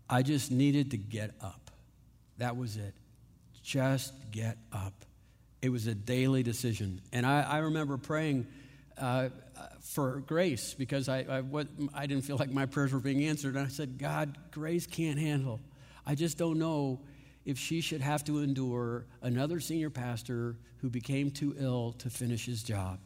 I 0.10 0.22
just 0.22 0.52
needed 0.52 0.92
to 0.92 0.98
get 0.98 1.32
up. 1.42 1.72
That 2.38 2.58
was 2.58 2.76
it. 2.76 2.94
Just 3.64 4.14
get 4.32 4.58
up. 4.74 5.06
It 5.62 5.70
was 5.70 5.88
a 5.88 5.96
daily 5.96 6.44
decision. 6.44 7.02
And 7.14 7.26
I, 7.26 7.42
I 7.42 7.58
remember 7.60 7.98
praying 7.98 8.48
uh, 9.00 9.30
for 9.82 10.22
grace 10.28 10.74
because 10.74 11.10
I, 11.10 11.26
I, 11.30 11.42
what, 11.42 11.68
I 11.94 12.06
didn't 12.06 12.24
feel 12.24 12.38
like 12.38 12.52
my 12.52 12.66
prayers 12.66 12.94
were 12.94 13.00
being 13.00 13.26
answered. 13.26 13.56
And 13.56 13.66
I 13.66 13.70
said, 13.70 13.98
God, 13.98 14.38
grace 14.52 14.86
can't 14.86 15.20
handle. 15.20 15.60
I 16.06 16.16
just 16.16 16.38
don't 16.38 16.60
know 16.60 17.00
if 17.46 17.58
she 17.58 17.82
should 17.82 18.02
have 18.02 18.24
to 18.26 18.40
endure 18.40 19.06
another 19.22 19.60
senior 19.60 19.90
pastor 19.90 20.56
who 20.78 20.90
became 20.90 21.32
too 21.32 21.56
ill 21.58 21.94
to 22.00 22.10
finish 22.10 22.46
his 22.46 22.64
job. 22.64 23.00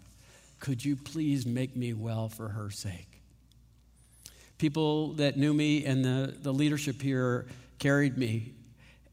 Could 0.60 0.84
you 0.84 0.96
please 0.96 1.46
make 1.46 1.76
me 1.76 1.94
well 1.94 2.30
for 2.30 2.50
her 2.50 2.70
sake? 2.70 3.22
People 4.58 5.14
that 5.14 5.38
knew 5.38 5.54
me 5.54 5.86
and 5.86 6.04
the, 6.04 6.36
the 6.42 6.54
leadership 6.54 7.02
here 7.02 7.48
carried 7.80 8.18
me 8.18 8.54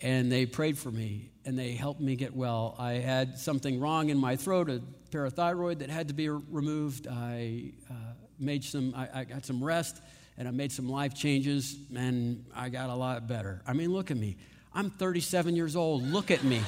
and 0.01 0.31
they 0.31 0.47
prayed 0.47 0.79
for 0.79 0.91
me 0.91 1.31
and 1.45 1.59
they 1.59 1.73
helped 1.73 2.01
me 2.01 2.17
get 2.17 2.35
well. 2.35 2.75
I 2.79 2.93
had 2.95 3.39
something 3.39 3.81
wrong 3.81 4.11
in 4.11 4.19
my 4.19 4.37
throat, 4.37 4.71
a 4.71 4.81
parathyroid 5.11 5.79
that 5.81 5.91
had 5.91 6.09
to 6.09 6.15
be 6.15 6.29
removed. 6.29 7.07
I 7.07 7.73
uh, 7.91 7.95
made 8.39 8.65
some, 8.65 8.95
I, 8.97 9.21
I 9.21 9.25
got 9.25 9.45
some 9.45 9.63
rest 9.63 10.01
and 10.39 10.49
I 10.49 10.51
made 10.51 10.73
some 10.73 10.89
life 10.89 11.15
changes 11.15 11.77
and 11.95 12.45
I 12.55 12.69
got 12.69 12.91
a 12.91 12.95
lot 12.95 13.27
better. 13.27 13.63
I 13.67 13.73
mean, 13.73 13.93
look 13.93 14.11
at 14.11 14.17
me. 14.17 14.37
I'm 14.75 14.91
37 14.91 15.57
years 15.57 15.77
old. 15.77 16.03
Look 16.03 16.31
at 16.31 16.45
me. 16.45 16.63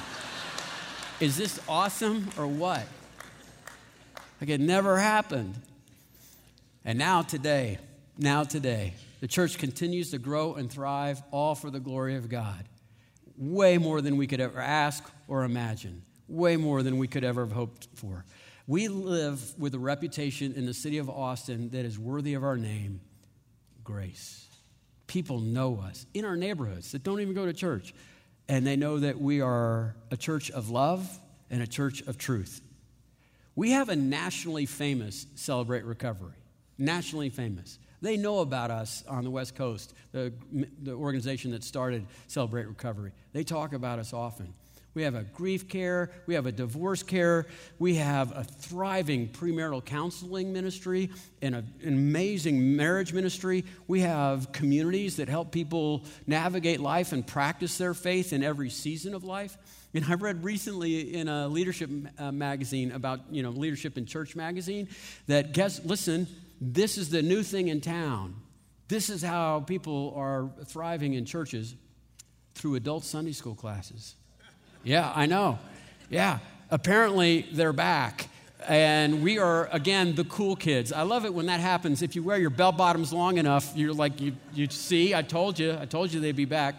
Is 1.19 1.37
this 1.37 1.59
awesome 1.67 2.29
or 2.37 2.47
what? 2.47 2.85
Like 4.41 4.49
it 4.49 4.59
never 4.59 4.97
happened. 4.99 5.55
And 6.85 6.99
now, 6.99 7.21
today, 7.21 7.77
now, 8.17 8.43
today, 8.43 8.93
the 9.21 9.27
church 9.27 9.57
continues 9.57 10.11
to 10.11 10.17
grow 10.17 10.55
and 10.55 10.69
thrive, 10.69 11.21
all 11.31 11.55
for 11.55 11.71
the 11.71 11.79
glory 11.79 12.17
of 12.17 12.27
God 12.27 12.65
way 13.37 13.77
more 13.77 14.01
than 14.01 14.17
we 14.17 14.27
could 14.27 14.39
ever 14.39 14.59
ask 14.59 15.03
or 15.27 15.43
imagine, 15.43 16.03
way 16.33 16.57
more 16.57 16.83
than 16.83 16.97
we 16.97 17.07
could 17.07 17.23
ever 17.23 17.41
have 17.41 17.53
hoped 17.53 17.87
for. 17.95 18.25
We 18.67 18.87
live 18.87 19.57
with 19.59 19.75
a 19.75 19.79
reputation 19.79 20.53
in 20.53 20.65
the 20.65 20.73
city 20.73 20.97
of 20.97 21.09
Austin 21.09 21.69
that 21.69 21.85
is 21.85 21.99
worthy 21.99 22.33
of 22.33 22.43
our 22.43 22.57
name, 22.57 23.01
grace. 23.83 24.47
People 25.07 25.39
know 25.39 25.81
us 25.85 26.05
in 26.13 26.25
our 26.25 26.37
neighborhoods 26.37 26.93
that 26.93 27.03
don't 27.03 27.19
even 27.19 27.33
go 27.33 27.45
to 27.45 27.53
church, 27.53 27.93
and 28.47 28.65
they 28.65 28.75
know 28.75 28.99
that 28.99 29.19
we 29.19 29.41
are 29.41 29.95
a 30.11 30.17
church 30.17 30.49
of 30.51 30.69
love 30.69 31.19
and 31.49 31.61
a 31.61 31.67
church 31.67 32.01
of 32.03 32.17
truth. 32.17 32.61
We 33.55 33.71
have 33.71 33.89
a 33.89 33.95
nationally 33.95 34.65
famous 34.65 35.27
Celebrate 35.35 35.83
Recovery, 35.83 36.33
nationally 36.77 37.29
famous. 37.29 37.77
They 38.01 38.17
know 38.17 38.39
about 38.39 38.71
us 38.71 39.03
on 39.07 39.23
the 39.23 39.29
West 39.29 39.55
Coast, 39.55 39.93
the, 40.11 40.33
the 40.81 40.93
organization 40.93 41.51
that 41.51 41.63
started 41.63 42.05
Celebrate 42.27 42.67
Recovery. 42.67 43.11
They 43.33 43.43
talk 43.43 43.73
about 43.73 43.99
us 43.99 44.13
often. 44.13 44.53
We 44.95 45.03
have 45.03 45.15
a 45.15 45.23
grief 45.23 45.67
care. 45.67 46.11
We 46.27 46.35
have 46.35 46.45
a 46.45 46.51
divorce 46.51 47.01
care. 47.01 47.47
We 47.79 47.95
have 47.95 48.31
a 48.35 48.43
thriving 48.43 49.29
premarital 49.29 49.85
counseling 49.85 50.53
ministry 50.53 51.09
and 51.41 51.55
an 51.55 51.73
amazing 51.85 52.75
marriage 52.75 53.11
ministry. 53.11 53.65
We 53.87 54.01
have 54.01 54.51
communities 54.51 55.17
that 55.17 55.29
help 55.29 55.51
people 55.51 56.05
navigate 56.27 56.79
life 56.79 57.11
and 57.11 57.25
practice 57.25 57.77
their 57.77 57.93
faith 57.93 58.33
in 58.33 58.43
every 58.43 58.69
season 58.69 59.15
of 59.15 59.23
life. 59.23 59.57
And 59.95 60.05
I 60.05 60.13
read 60.13 60.43
recently 60.43 61.15
in 61.15 61.27
a 61.27 61.47
leadership 61.47 61.89
uh, 62.17 62.31
magazine 62.31 62.91
about, 62.91 63.19
you 63.31 63.43
know, 63.43 63.51
Leadership 63.51 63.97
in 63.97 64.05
Church 64.05 64.35
magazine 64.35 64.89
that 65.27 65.53
guess, 65.53 65.83
listen, 65.85 66.27
this 66.59 66.97
is 66.97 67.09
the 67.09 67.21
new 67.21 67.43
thing 67.43 67.67
in 67.67 67.81
town. 67.81 68.35
This 68.87 69.09
is 69.09 69.21
how 69.23 69.61
people 69.61 70.13
are 70.15 70.51
thriving 70.65 71.13
in 71.13 71.25
churches 71.25 71.75
through 72.55 72.75
adult 72.75 73.03
Sunday 73.03 73.31
school 73.31 73.55
classes. 73.55 74.15
Yeah, 74.83 75.11
I 75.15 75.25
know. 75.25 75.59
Yeah. 76.09 76.39
Apparently, 76.69 77.47
they're 77.51 77.73
back. 77.73 78.27
And 78.67 79.23
we 79.23 79.39
are, 79.39 79.67
again, 79.71 80.15
the 80.15 80.23
cool 80.25 80.55
kids. 80.55 80.93
I 80.93 81.01
love 81.01 81.25
it 81.25 81.33
when 81.33 81.47
that 81.47 81.59
happens. 81.59 82.01
If 82.01 82.15
you 82.15 82.23
wear 82.23 82.37
your 82.37 82.49
bell 82.49 82.71
bottoms 82.71 83.11
long 83.11 83.37
enough, 83.37 83.73
you're 83.75 83.93
like, 83.93 84.21
you, 84.21 84.35
you 84.53 84.67
see, 84.69 85.13
I 85.13 85.21
told 85.21 85.59
you, 85.59 85.77
I 85.79 85.85
told 85.85 86.13
you 86.13 86.19
they'd 86.19 86.35
be 86.35 86.45
back. 86.45 86.75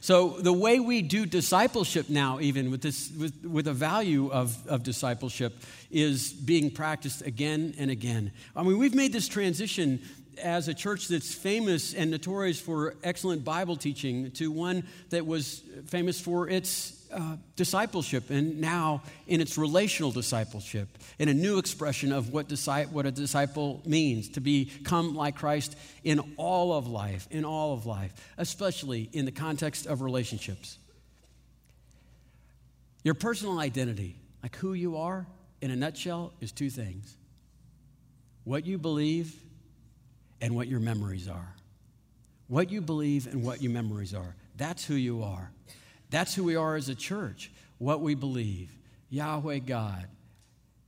So, 0.00 0.36
the 0.40 0.52
way 0.52 0.80
we 0.80 1.00
do 1.00 1.24
discipleship 1.24 2.10
now, 2.10 2.38
even 2.38 2.70
with, 2.70 2.82
this, 2.82 3.10
with, 3.18 3.42
with 3.42 3.64
the 3.64 3.72
value 3.72 4.30
of, 4.30 4.54
of 4.66 4.82
discipleship, 4.82 5.54
is 5.90 6.30
being 6.30 6.70
practiced 6.70 7.22
again 7.22 7.74
and 7.78 7.90
again. 7.90 8.30
I 8.54 8.64
mean, 8.64 8.76
we've 8.76 8.94
made 8.94 9.14
this 9.14 9.28
transition 9.28 10.02
as 10.38 10.68
a 10.68 10.74
church 10.74 11.08
that's 11.08 11.32
famous 11.34 11.94
and 11.94 12.10
notorious 12.10 12.60
for 12.60 12.94
excellent 13.02 13.44
Bible 13.44 13.76
teaching 13.76 14.30
to 14.32 14.50
one 14.50 14.84
that 15.10 15.26
was 15.26 15.62
famous 15.86 16.20
for 16.20 16.48
its 16.48 17.04
uh, 17.12 17.36
discipleship 17.56 18.30
and 18.30 18.60
now 18.60 19.02
in 19.26 19.40
its 19.40 19.56
relational 19.56 20.10
discipleship, 20.10 20.88
in 21.18 21.28
a 21.28 21.34
new 21.34 21.58
expression 21.58 22.12
of 22.12 22.32
what, 22.32 22.48
disci- 22.48 22.90
what 22.90 23.06
a 23.06 23.10
disciple 23.10 23.82
means 23.86 24.28
to 24.30 24.40
become 24.40 25.14
like 25.14 25.36
Christ 25.36 25.76
in 26.02 26.34
all 26.36 26.72
of 26.72 26.88
life, 26.88 27.28
in 27.30 27.44
all 27.44 27.72
of 27.72 27.86
life, 27.86 28.12
especially 28.36 29.08
in 29.12 29.24
the 29.24 29.32
context 29.32 29.86
of 29.86 30.00
relationships. 30.00 30.78
Your 33.04 33.14
personal 33.14 33.58
identity, 33.58 34.16
like 34.42 34.56
who 34.56 34.72
you 34.72 34.96
are, 34.96 35.26
in 35.60 35.70
a 35.70 35.76
nutshell, 35.76 36.32
is 36.40 36.52
two 36.52 36.70
things 36.70 37.16
what 38.44 38.66
you 38.66 38.76
believe 38.76 39.43
and 40.40 40.54
what 40.54 40.68
your 40.68 40.80
memories 40.80 41.28
are. 41.28 41.54
What 42.48 42.70
you 42.70 42.80
believe 42.80 43.26
and 43.26 43.42
what 43.42 43.62
your 43.62 43.72
memories 43.72 44.14
are. 44.14 44.34
That's 44.56 44.84
who 44.84 44.94
you 44.94 45.22
are. 45.22 45.50
That's 46.10 46.34
who 46.34 46.44
we 46.44 46.56
are 46.56 46.76
as 46.76 46.88
a 46.88 46.94
church, 46.94 47.50
what 47.78 48.00
we 48.00 48.14
believe. 48.14 48.70
Yahweh 49.10 49.60
God, 49.60 50.06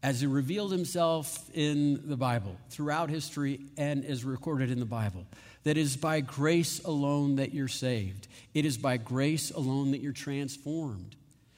as 0.03 0.21
He 0.21 0.27
revealed 0.27 0.73
Himself 0.73 1.49
in 1.55 2.09
the 2.09 2.17
Bible, 2.17 2.57
throughout 2.71 3.09
history, 3.09 3.61
and 3.77 4.05
is 4.05 4.25
recorded 4.25 4.71
in 4.71 4.81
the 4.81 4.85
Bible. 4.87 5.27
That 5.65 5.77
is 5.77 5.97
by 5.97 6.21
grace 6.21 6.81
alone 6.85 7.37
that 7.37 7.53
you're 7.53 7.67
saved. 7.69 8.29
It 8.55 8.65
is 8.65 8.79
by 8.79 8.99
grace 8.99 9.51
alone 9.51 9.93
that 9.93 10.01
you're 10.01 10.13
transformed. 10.13 11.17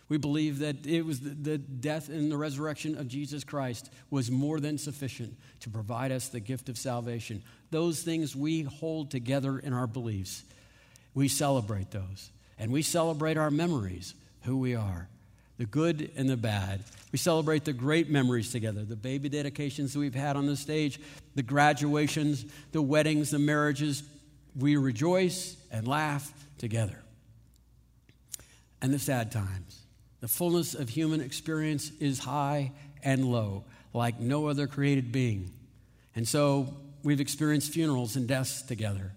We 0.09 0.17
believe 0.17 0.61
that 0.61 0.87
it 0.87 1.03
was 1.03 1.21
the, 1.21 1.31
the, 1.31 1.59
death 1.59 2.09
and 2.09 2.33
the 2.33 2.37
resurrection 2.37 2.97
of 2.97 3.09
Jesus 3.09 3.45
Christ 3.45 3.91
was 4.11 4.31
more 4.31 4.59
than 4.59 4.79
sufficient 4.79 5.37
to 5.61 5.71
provide 5.71 6.13
us 6.13 6.29
the 6.29 6.41
gift 6.41 6.71
of 6.71 6.79
salvation. 6.79 7.43
Those 7.71 8.03
things 8.03 8.35
we 8.35 8.63
hold 8.63 9.11
together 9.11 9.59
in 9.59 9.75
our 9.75 9.87
beliefs. 9.87 10.45
We 11.15 11.29
celebrate 11.29 11.91
those. 11.91 12.31
And 12.59 12.73
we 12.73 12.83
celebrate 12.83 13.37
our 13.37 13.51
memories, 13.51 14.15
who 14.43 14.57
we 14.57 14.75
are, 14.75 15.09
the 15.59 15.67
good 15.67 16.11
and 16.17 16.29
the 16.29 16.37
bad. 16.37 16.83
We 17.13 17.19
celebrate 17.19 17.65
the 17.65 17.73
great 17.73 18.09
memories 18.09 18.51
together, 18.51 18.85
the 18.85 18.97
baby 18.97 19.29
dedications 19.29 19.93
that 19.93 19.99
we've 19.99 20.15
had 20.15 20.37
on 20.37 20.47
the 20.47 20.57
stage, 20.57 21.01
the 21.35 21.43
graduations, 21.43 22.47
the 22.73 22.83
weddings, 22.83 23.31
the 23.31 23.39
marriages. 23.39 24.03
We 24.59 24.77
rejoice 24.77 25.57
and 25.71 25.87
laugh 25.87 26.33
together. 26.57 26.99
And 28.81 28.93
the 28.93 28.99
sad 28.99 29.31
times. 29.31 29.78
The 30.21 30.29
fullness 30.29 30.75
of 30.75 30.89
human 30.89 31.21
experience 31.21 31.93
is 32.01 32.19
high 32.19 32.73
and 33.03 33.25
low, 33.25 33.65
like 33.95 34.19
no 34.19 34.47
other 34.47 34.67
created 34.67 35.13
being. 35.13 35.51
And 36.17 36.27
so 36.27 36.75
we've 37.03 37.21
experienced 37.21 37.73
funerals 37.73 38.17
and 38.17 38.27
deaths 38.27 38.63
together 38.63 39.13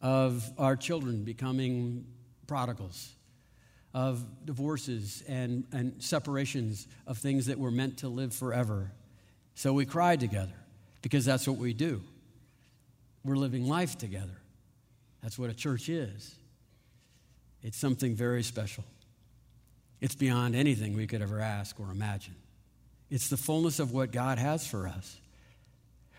of 0.00 0.50
our 0.56 0.76
children 0.76 1.24
becoming 1.24 2.06
prodigals, 2.46 3.12
of 3.92 4.24
divorces 4.46 5.22
and, 5.28 5.64
and 5.72 6.02
separations 6.02 6.86
of 7.06 7.18
things 7.18 7.46
that 7.46 7.58
were 7.58 7.70
meant 7.70 7.98
to 7.98 8.08
live 8.08 8.34
forever. 8.34 8.90
So 9.54 9.72
we 9.74 9.84
cried 9.84 10.20
together 10.20 10.54
because 11.02 11.24
that's 11.24 11.46
what 11.46 11.58
we 11.58 11.74
do. 11.74 12.02
We're 13.24 13.36
living 13.36 13.68
life 13.68 13.98
together. 13.98 14.38
That's 15.22 15.38
what 15.38 15.50
a 15.50 15.54
church 15.54 15.90
is. 15.90 16.34
It's 17.62 17.76
something 17.76 18.14
very 18.14 18.42
special. 18.42 18.84
It's 20.00 20.14
beyond 20.14 20.56
anything 20.56 20.96
we 20.96 21.06
could 21.06 21.22
ever 21.22 21.40
ask 21.40 21.78
or 21.78 21.90
imagine. 21.90 22.36
It's 23.10 23.28
the 23.28 23.36
fullness 23.36 23.78
of 23.78 23.92
what 23.92 24.12
God 24.12 24.38
has 24.38 24.66
for 24.66 24.86
us. 24.86 25.18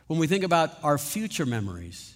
When 0.07 0.19
we 0.19 0.27
think 0.27 0.43
about 0.43 0.71
our 0.83 0.97
future 0.97 1.45
memories, 1.45 2.15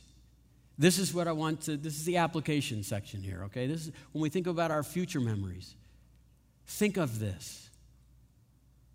this 0.78 1.00
is 1.00 1.14
what 1.14 1.28
I 1.28 1.32
want 1.32 1.62
to, 1.62 1.78
this 1.78 1.96
is 1.96 2.06
the 2.06 2.18
application 2.18 2.84
section 2.84 3.22
here, 3.22 3.44
okay? 3.46 3.68
This 3.68 3.88
is 3.88 3.92
when 4.12 4.22
we 4.22 4.30
think 4.30 4.48
about 4.48 4.72
our 4.72 4.84
future 4.84 5.22
memories. 5.22 5.74
Think 6.68 6.98
of 6.98 7.20
this 7.20 7.70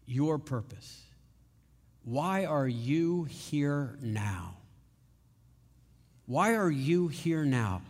your 0.06 0.38
purpose. 0.38 1.00
Why 2.04 2.44
are 2.44 2.66
you 2.66 3.24
here 3.24 3.96
now? 4.02 4.56
Why 6.26 6.56
are 6.56 6.70
you 6.70 7.08
here 7.08 7.44
now 7.44 7.82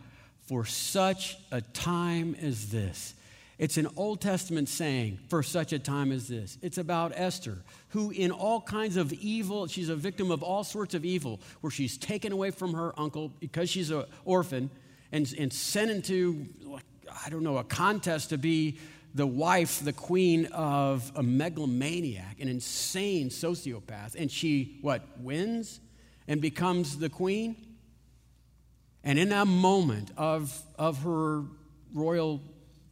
for 0.47 0.65
such 0.65 1.37
a 1.51 1.61
time 1.61 2.35
as 2.41 2.69
this? 2.69 3.15
It's 3.61 3.77
an 3.77 3.87
Old 3.95 4.21
Testament 4.21 4.69
saying 4.69 5.19
for 5.29 5.43
such 5.43 5.71
a 5.71 5.77
time 5.77 6.11
as 6.11 6.27
this. 6.27 6.57
It's 6.63 6.79
about 6.79 7.11
Esther, 7.15 7.59
who, 7.89 8.09
in 8.09 8.31
all 8.31 8.59
kinds 8.59 8.97
of 8.97 9.13
evil, 9.13 9.67
she's 9.67 9.89
a 9.89 9.95
victim 9.95 10.31
of 10.31 10.41
all 10.41 10.63
sorts 10.63 10.95
of 10.95 11.05
evil, 11.05 11.39
where 11.61 11.69
she's 11.69 11.95
taken 11.95 12.31
away 12.31 12.49
from 12.49 12.73
her 12.73 12.91
uncle 12.99 13.31
because 13.39 13.69
she's 13.69 13.91
an 13.91 14.05
orphan 14.25 14.71
and, 15.11 15.31
and 15.37 15.53
sent 15.53 15.91
into, 15.91 16.47
I 17.23 17.29
don't 17.29 17.43
know, 17.43 17.57
a 17.57 17.63
contest 17.63 18.29
to 18.29 18.39
be 18.39 18.79
the 19.13 19.27
wife, 19.27 19.85
the 19.85 19.93
queen 19.93 20.47
of 20.47 21.11
a 21.15 21.21
megalomaniac, 21.21 22.39
an 22.39 22.47
insane 22.47 23.29
sociopath. 23.29 24.15
And 24.15 24.31
she, 24.31 24.79
what, 24.81 25.03
wins 25.19 25.79
and 26.27 26.41
becomes 26.41 26.97
the 26.97 27.09
queen? 27.09 27.55
And 29.03 29.19
in 29.19 29.29
that 29.29 29.45
moment 29.45 30.09
of, 30.17 30.51
of 30.79 31.03
her 31.03 31.43
royal 31.93 32.41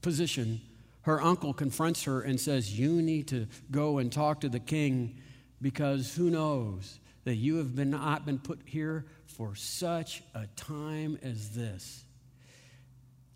position, 0.02 0.62
her 1.02 1.22
uncle 1.22 1.54
confronts 1.54 2.04
her 2.04 2.22
and 2.22 2.40
says, 2.40 2.78
You 2.78 3.02
need 3.02 3.28
to 3.30 3.48
go 3.72 3.98
and 3.98 4.12
talk 4.12 4.42
to 4.42 4.50
the 4.50 4.60
king 4.60 5.20
because 5.62 6.16
who 6.16 6.30
knows 6.30 7.00
that 7.24 7.36
you 7.36 7.58
have 7.58 7.76
been, 7.76 7.90
not 7.90 8.26
been 8.26 8.40
put 8.40 8.62
here 8.66 9.06
for 9.26 9.56
such 9.56 10.24
a 10.34 10.48
time 10.56 11.18
as 11.22 11.50
this. 11.56 12.04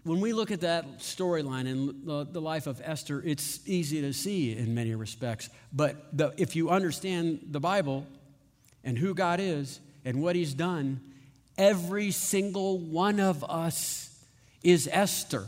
When 0.04 0.20
we 0.20 0.34
look 0.34 0.52
at 0.52 0.62
that 0.62 1.00
storyline 1.00 1.66
in 1.66 2.06
the, 2.06 2.42
life 2.42 2.68
of 2.68 2.82
Esther, 2.84 3.22
it's 3.26 3.62
easy 3.66 4.02
to 4.02 4.12
see 4.12 4.52
in 4.56 4.76
many 4.76 4.96
respects. 4.96 5.50
But 5.72 6.18
the, 6.18 6.34
if 6.38 6.58
you 6.58 6.70
understand 6.70 7.40
the 7.52 7.62
Bible 7.62 8.06
and 8.84 8.98
who 8.98 9.14
God 9.14 9.40
is 9.40 9.80
and 10.04 10.22
what 10.22 10.36
He's 10.36 10.54
done, 10.54 11.00
every 11.58 12.12
single 12.12 12.80
one 12.80 13.22
of 13.22 13.46
us 13.46 14.26
is 14.62 14.90
Esther 14.92 15.48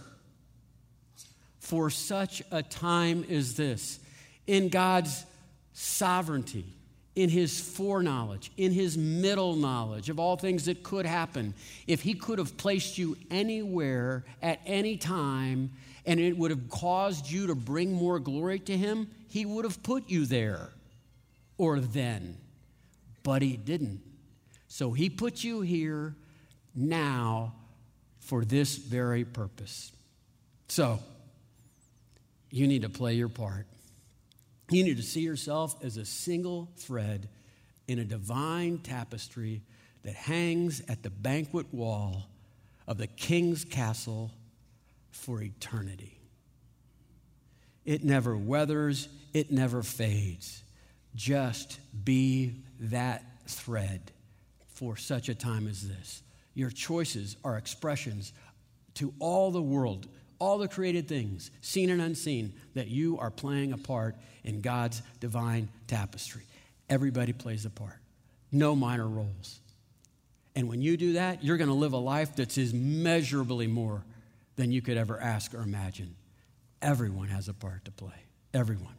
for 1.66 1.90
such 1.90 2.44
a 2.52 2.62
time 2.62 3.26
as 3.28 3.56
this. 3.56 4.00
In 4.46 4.70
God's 4.70 5.26
sovereignty, 5.74 6.64
in 7.16 7.28
his 7.28 7.60
foreknowledge, 7.60 8.52
in 8.56 8.72
his 8.72 9.00
middle 9.00 9.56
knowledge 9.56 10.10
of 10.10 10.20
all 10.20 10.38
things 10.38 10.66
that 10.66 10.84
could 10.84 11.08
happen, 11.08 11.56
if 11.88 12.04
he 12.04 12.14
could 12.14 12.38
have 12.38 12.56
placed 12.56 13.00
you 13.00 13.18
anywhere 13.32 14.24
at 14.44 14.60
any 14.68 14.96
time 14.96 15.72
and 16.06 16.20
it 16.20 16.38
would 16.38 16.52
have 16.52 16.70
caused 16.70 17.32
you 17.32 17.48
to 17.48 17.56
bring 17.56 17.92
more 17.92 18.20
glory 18.20 18.60
to 18.60 18.78
him, 18.78 19.10
he 19.28 19.44
would 19.44 19.66
have 19.66 19.82
put 19.82 20.08
you 20.08 20.28
there 20.28 20.70
or 21.58 21.80
then. 21.80 22.38
But 23.24 23.42
he 23.42 23.58
didn't. 23.58 24.02
So 24.68 24.92
he 24.92 25.10
put 25.10 25.44
you 25.44 25.62
here 25.62 26.14
now 26.76 27.56
for 28.20 28.46
this 28.46 28.76
very 28.76 29.26
purpose. 29.26 29.92
So, 30.68 31.00
you 32.56 32.68
need 32.68 32.84
to 32.84 32.90
play 32.90 33.16
your 33.16 33.28
part. 33.28 33.68
You 34.70 34.86
need 34.86 34.96
to 34.96 35.04
see 35.04 35.20
yourself 35.20 35.76
as 35.84 35.98
a 35.98 36.06
single 36.06 36.72
thread 36.78 37.28
in 37.86 38.00
a 38.00 38.06
divine 38.06 38.78
tapestry 38.78 39.62
that 40.04 40.14
hangs 40.14 40.82
at 40.88 41.04
the 41.04 41.10
banquet 41.10 41.74
wall 41.74 42.30
of 42.88 42.98
the 42.98 43.08
king's 43.08 43.66
castle 43.66 44.32
for 45.12 45.42
eternity. 45.42 46.18
It 47.84 48.06
never 48.06 48.38
weathers, 48.38 49.10
it 49.34 49.52
never 49.52 49.84
fades. 49.84 50.64
Just 51.14 51.82
be 52.06 52.64
that 52.80 53.22
thread 53.48 54.14
for 54.76 54.96
such 54.96 55.28
a 55.28 55.36
time 55.36 55.68
as 55.68 55.86
this. 55.86 56.24
Your 56.54 56.70
choices 56.70 57.36
are 57.44 57.58
expressions 57.58 58.32
to 58.94 59.14
all 59.20 59.52
the 59.52 59.62
world, 59.62 60.08
all 60.40 60.58
the 60.58 60.68
created 60.68 61.08
things, 61.08 61.52
seen 61.62 61.90
and 61.90 62.02
unseen, 62.02 62.54
that 62.74 62.88
you 62.88 63.18
are 63.20 63.32
playing 63.32 63.74
a 63.74 63.78
part 63.78 64.16
in 64.44 64.62
God's 64.62 65.02
divine 65.20 65.70
tapestry. 65.88 66.44
Everybody 66.90 67.34
plays 67.34 67.66
a 67.66 67.70
part, 67.70 67.98
no 68.52 68.76
minor 68.76 69.08
roles. 69.08 69.60
And 70.56 70.70
when 70.70 70.82
you 70.82 70.96
do 70.96 71.14
that, 71.14 71.44
you're 71.44 71.58
going 71.58 71.70
to 71.70 71.74
live 71.76 71.94
a 71.94 71.98
life 71.98 72.36
that's 72.36 72.58
immeasurably 72.58 73.68
more 73.68 74.04
than 74.56 74.72
you 74.72 74.82
could 74.82 74.98
ever 74.98 75.20
ask 75.20 75.54
or 75.54 75.62
imagine. 75.62 76.16
Everyone 76.82 77.28
has 77.28 77.50
a 77.50 77.54
part 77.54 77.86
to 77.86 77.92
play. 77.92 78.14
Everyone. 78.54 78.96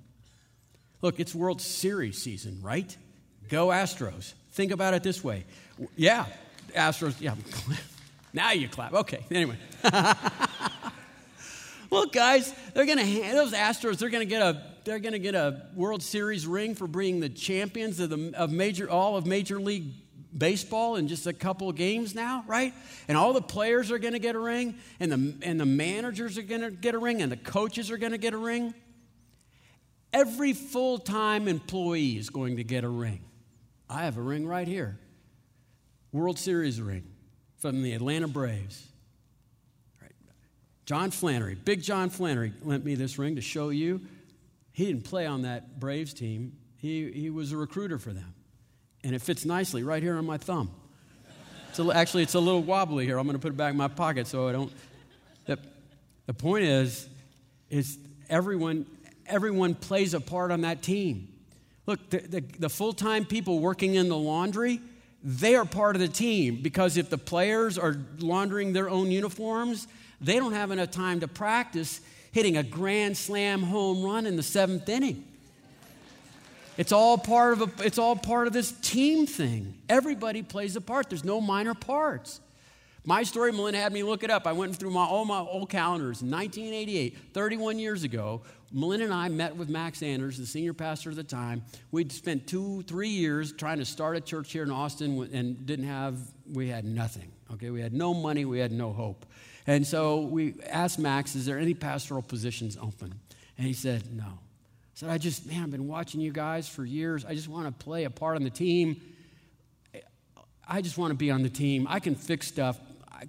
Look, 1.01 1.19
it's 1.21 1.35
World 1.35 1.61
Series 1.61 2.21
season, 2.21 2.61
right? 2.63 2.95
Go 3.49 3.69
Astros. 3.69 4.35
Think 4.53 4.73
about 4.73 4.95
it 4.95 5.03
this 5.03 5.23
way. 5.23 5.45
Yeah, 5.97 6.27
Astros. 6.75 7.21
Yeah, 7.21 7.35
now 8.33 8.53
you 8.53 8.69
clap. 8.69 8.93
Okay, 8.93 9.25
anyway. 9.31 9.57
Look, 11.91 12.13
guys, 12.13 12.53
they're 12.75 12.87
going 12.87 12.99
to 12.99 13.33
those 13.33 13.53
Astros. 13.53 13.99
They're 13.99 14.11
going 14.11 14.27
to 14.27 14.31
get 14.31 14.43
a 14.43 14.63
they're 14.85 15.01
going 15.01 15.15
to 15.15 15.19
get 15.19 15.35
a 15.35 15.63
World 15.75 16.01
Series 16.01 16.47
ring 16.47 16.77
for 16.77 16.87
being 16.87 17.19
the 17.19 17.29
champions 17.29 17.99
of 17.99 18.11
the 18.11 18.33
of 18.37 18.53
major 18.53 18.89
all 18.89 19.17
of 19.17 19.27
Major 19.27 19.61
League 19.61 19.93
Baseball 20.37 20.97
in 20.97 21.09
just 21.09 21.27
a 21.27 21.33
couple 21.33 21.69
of 21.69 21.77
games 21.77 22.15
now, 22.15 22.45
right? 22.47 22.75
And 23.09 23.17
all 23.17 23.33
the 23.33 23.43
players 23.43 23.91
are 23.91 23.99
going 23.99 24.13
to 24.13 24.19
get 24.19 24.35
a 24.35 24.39
ring, 24.39 24.77
and 25.01 25.11
the 25.11 25.35
and 25.43 25.59
the 25.59 25.67
managers 25.67 26.39
are 26.39 26.43
going 26.43 26.61
to 26.61 26.71
get 26.71 26.95
a 26.95 26.99
ring, 26.99 27.23
and 27.23 27.33
the 27.33 27.37
coaches 27.37 27.91
are 27.91 27.97
going 27.97 28.13
to 28.13 28.19
get 28.19 28.35
a 28.35 28.39
ring. 28.39 28.75
Every 30.13 30.53
full 30.53 30.99
time 30.99 31.49
employee 31.49 32.17
is 32.17 32.31
going 32.31 32.57
to 32.57 32.65
get 32.65 32.85
a 32.85 32.89
ring. 32.89 33.21
I 33.89 34.05
have 34.05 34.19
a 34.19 34.23
ring 34.23 34.47
right 34.47 34.67
here 34.67 34.99
World 36.13 36.39
Series 36.39 36.81
ring 36.81 37.05
from 37.57 37.83
the 37.83 37.93
Atlanta 37.93 38.29
Braves. 38.29 38.87
John 40.87 41.11
Flannery, 41.11 41.57
big 41.57 41.83
John 41.83 42.11
Flannery, 42.11 42.53
lent 42.63 42.85
me 42.85 42.95
this 42.95 43.19
ring 43.19 43.35
to 43.35 43.43
show 43.43 43.71
you. 43.71 44.01
He 44.73 44.87
didn't 44.87 45.03
play 45.05 45.27
on 45.27 45.43
that 45.43 45.81
Braves 45.81 46.15
team, 46.15 46.57
he, 46.77 47.11
he 47.11 47.31
was 47.31 47.51
a 47.53 47.57
recruiter 47.57 47.99
for 47.99 48.13
them. 48.13 48.35
And 49.03 49.15
it 49.15 49.21
fits 49.21 49.45
nicely 49.45 49.83
right 49.83 50.03
here 50.03 50.17
on 50.17 50.25
my 50.25 50.39
thumb. 50.39 50.71
It's 51.71 51.79
a, 51.79 51.91
actually, 51.91 52.23
it's 52.23 52.35
a 52.35 52.41
little 52.41 52.63
wobbly 52.63 53.05
here. 53.05 53.19
I'm 53.19 53.27
going 53.27 53.37
to 53.37 53.43
put 53.43 53.53
it 53.53 53.57
back 53.57 53.73
in 53.73 53.77
my 53.77 53.89
pocket 53.89 54.27
so 54.27 54.49
I 54.49 54.53
don't. 54.53 54.73
The, 55.47 55.59
the 56.27 56.35
point 56.35 56.65
is, 56.65 57.09
is 57.69 57.99
everyone, 58.29 58.87
everyone 59.27 59.75
plays 59.75 60.15
a 60.15 60.21
part 60.21 60.51
on 60.51 60.63
that 60.63 60.83
team. 60.83 61.29
Look, 61.87 62.11
the, 62.11 62.19
the, 62.19 62.41
the 62.59 62.69
full 62.69 62.93
time 62.93 63.25
people 63.25 63.59
working 63.59 63.95
in 63.95 64.09
the 64.09 64.17
laundry, 64.17 64.81
they 65.29 65.57
are 65.57 65.65
part 65.65 65.97
of 65.97 66.01
the 66.01 66.07
team 66.07 66.61
because 66.63 66.97
if 66.97 67.11
the 67.11 67.19
players 67.19 67.79
are 67.79 67.97
laundering 68.21 68.73
their 68.73 68.89
own 68.89 69.11
uniforms, 69.11 69.89
they 70.21 70.37
don't 70.37 70.53
have 70.53 70.71
enough 70.71 70.93
time 70.93 71.19
to 71.19 71.27
practice 71.27 72.01
hitting 72.31 72.57
a 72.57 72.63
grand 72.63 73.17
slam 73.17 73.65
home 73.65 74.05
run 74.05 74.25
in 74.25 74.37
the 74.37 74.43
seventh 74.43 74.89
inning. 74.89 75.25
It's 76.77 76.93
all 76.93 77.19
part 77.19 77.55
of 77.55 77.63
a, 77.63 77.85
it's 77.85 77.99
all 77.99 78.15
part 78.15 78.47
of 78.47 78.53
this 78.53 78.71
team 78.71 79.27
thing. 79.27 79.75
Everybody 79.89 80.45
plays 80.45 80.77
a 80.77 80.81
part. 80.81 81.09
There's 81.09 81.25
no 81.25 81.41
minor 81.41 81.75
parts. 81.75 82.41
My 83.09 83.23
story, 83.23 83.53
Melinda 83.53 83.79
had 83.79 83.93
me 83.93 84.03
look 84.03 84.25
it 84.25 84.31
up. 84.31 84.49
I 84.49 84.53
went 84.53 84.75
through 84.75 84.91
my, 84.91 85.05
all 85.05 85.25
my 85.25 85.39
old 85.39 85.71
calendars. 85.71 86.23
1988, 86.23 87.17
31 87.33 87.79
years 87.79 88.03
ago, 88.03 88.43
Melinda 88.73 89.05
and 89.05 89.15
I 89.15 89.29
met 89.29 89.55
with 89.55 89.69
Max 89.69 90.03
Anders, 90.03 90.39
the 90.39 90.45
senior 90.45 90.75
pastor 90.75 91.11
at 91.11 91.17
the 91.17 91.23
time. 91.23 91.63
We'd 91.93 92.11
spent 92.11 92.49
two, 92.49 92.83
three 92.83 93.09
years 93.09 93.53
trying 93.53 93.79
to 93.79 93.85
start 93.85 94.17
a 94.17 94.21
church 94.21 94.51
here 94.51 94.65
in 94.65 94.73
Austin 94.73 95.31
and 95.33 95.65
didn't 95.65 95.87
have, 95.87 96.19
we 96.53 96.67
had 96.67 96.85
nothing. 96.85 97.31
Okay, 97.53 97.71
we 97.71 97.81
had 97.81 97.93
no 97.93 98.13
money, 98.13 98.45
we 98.45 98.59
had 98.59 98.73
no 98.73 98.93
hope. 98.93 99.25
And 99.69 99.87
so 99.87 100.23
we 100.23 100.55
asked 100.69 100.99
Max, 100.99 101.37
is 101.37 101.47
there 101.47 101.61
any 101.61 101.75
pastoral 101.75 102.23
positions 102.23 102.77
open? 102.77 103.15
And 103.57 103.69
he 103.69 103.73
said, 103.73 104.13
no. 104.13 104.25
I 104.25 104.95
said, 104.95 105.11
I 105.11 105.19
just, 105.19 105.47
man, 105.47 105.63
I've 105.63 105.71
been 105.71 105.87
watching 105.87 106.21
you 106.21 106.33
guys 106.33 106.69
for 106.69 106.85
years. 106.85 107.25
I 107.25 107.37
just 107.37 107.47
want 107.47 107.67
to 107.67 107.85
play 107.85 108.03
a 108.03 108.11
part 108.11 108.35
on 108.35 108.43
the 108.43 108.51
team. 108.51 109.01
I 110.69 110.83
just 110.83 110.99
want 110.99 111.13
to 111.13 111.17
be 111.17 111.31
on 111.31 111.45
the 111.45 111.49
team. 111.49 111.87
I 111.89 112.01
can 112.01 112.17
fix 112.17 112.49
stuff 112.49 112.81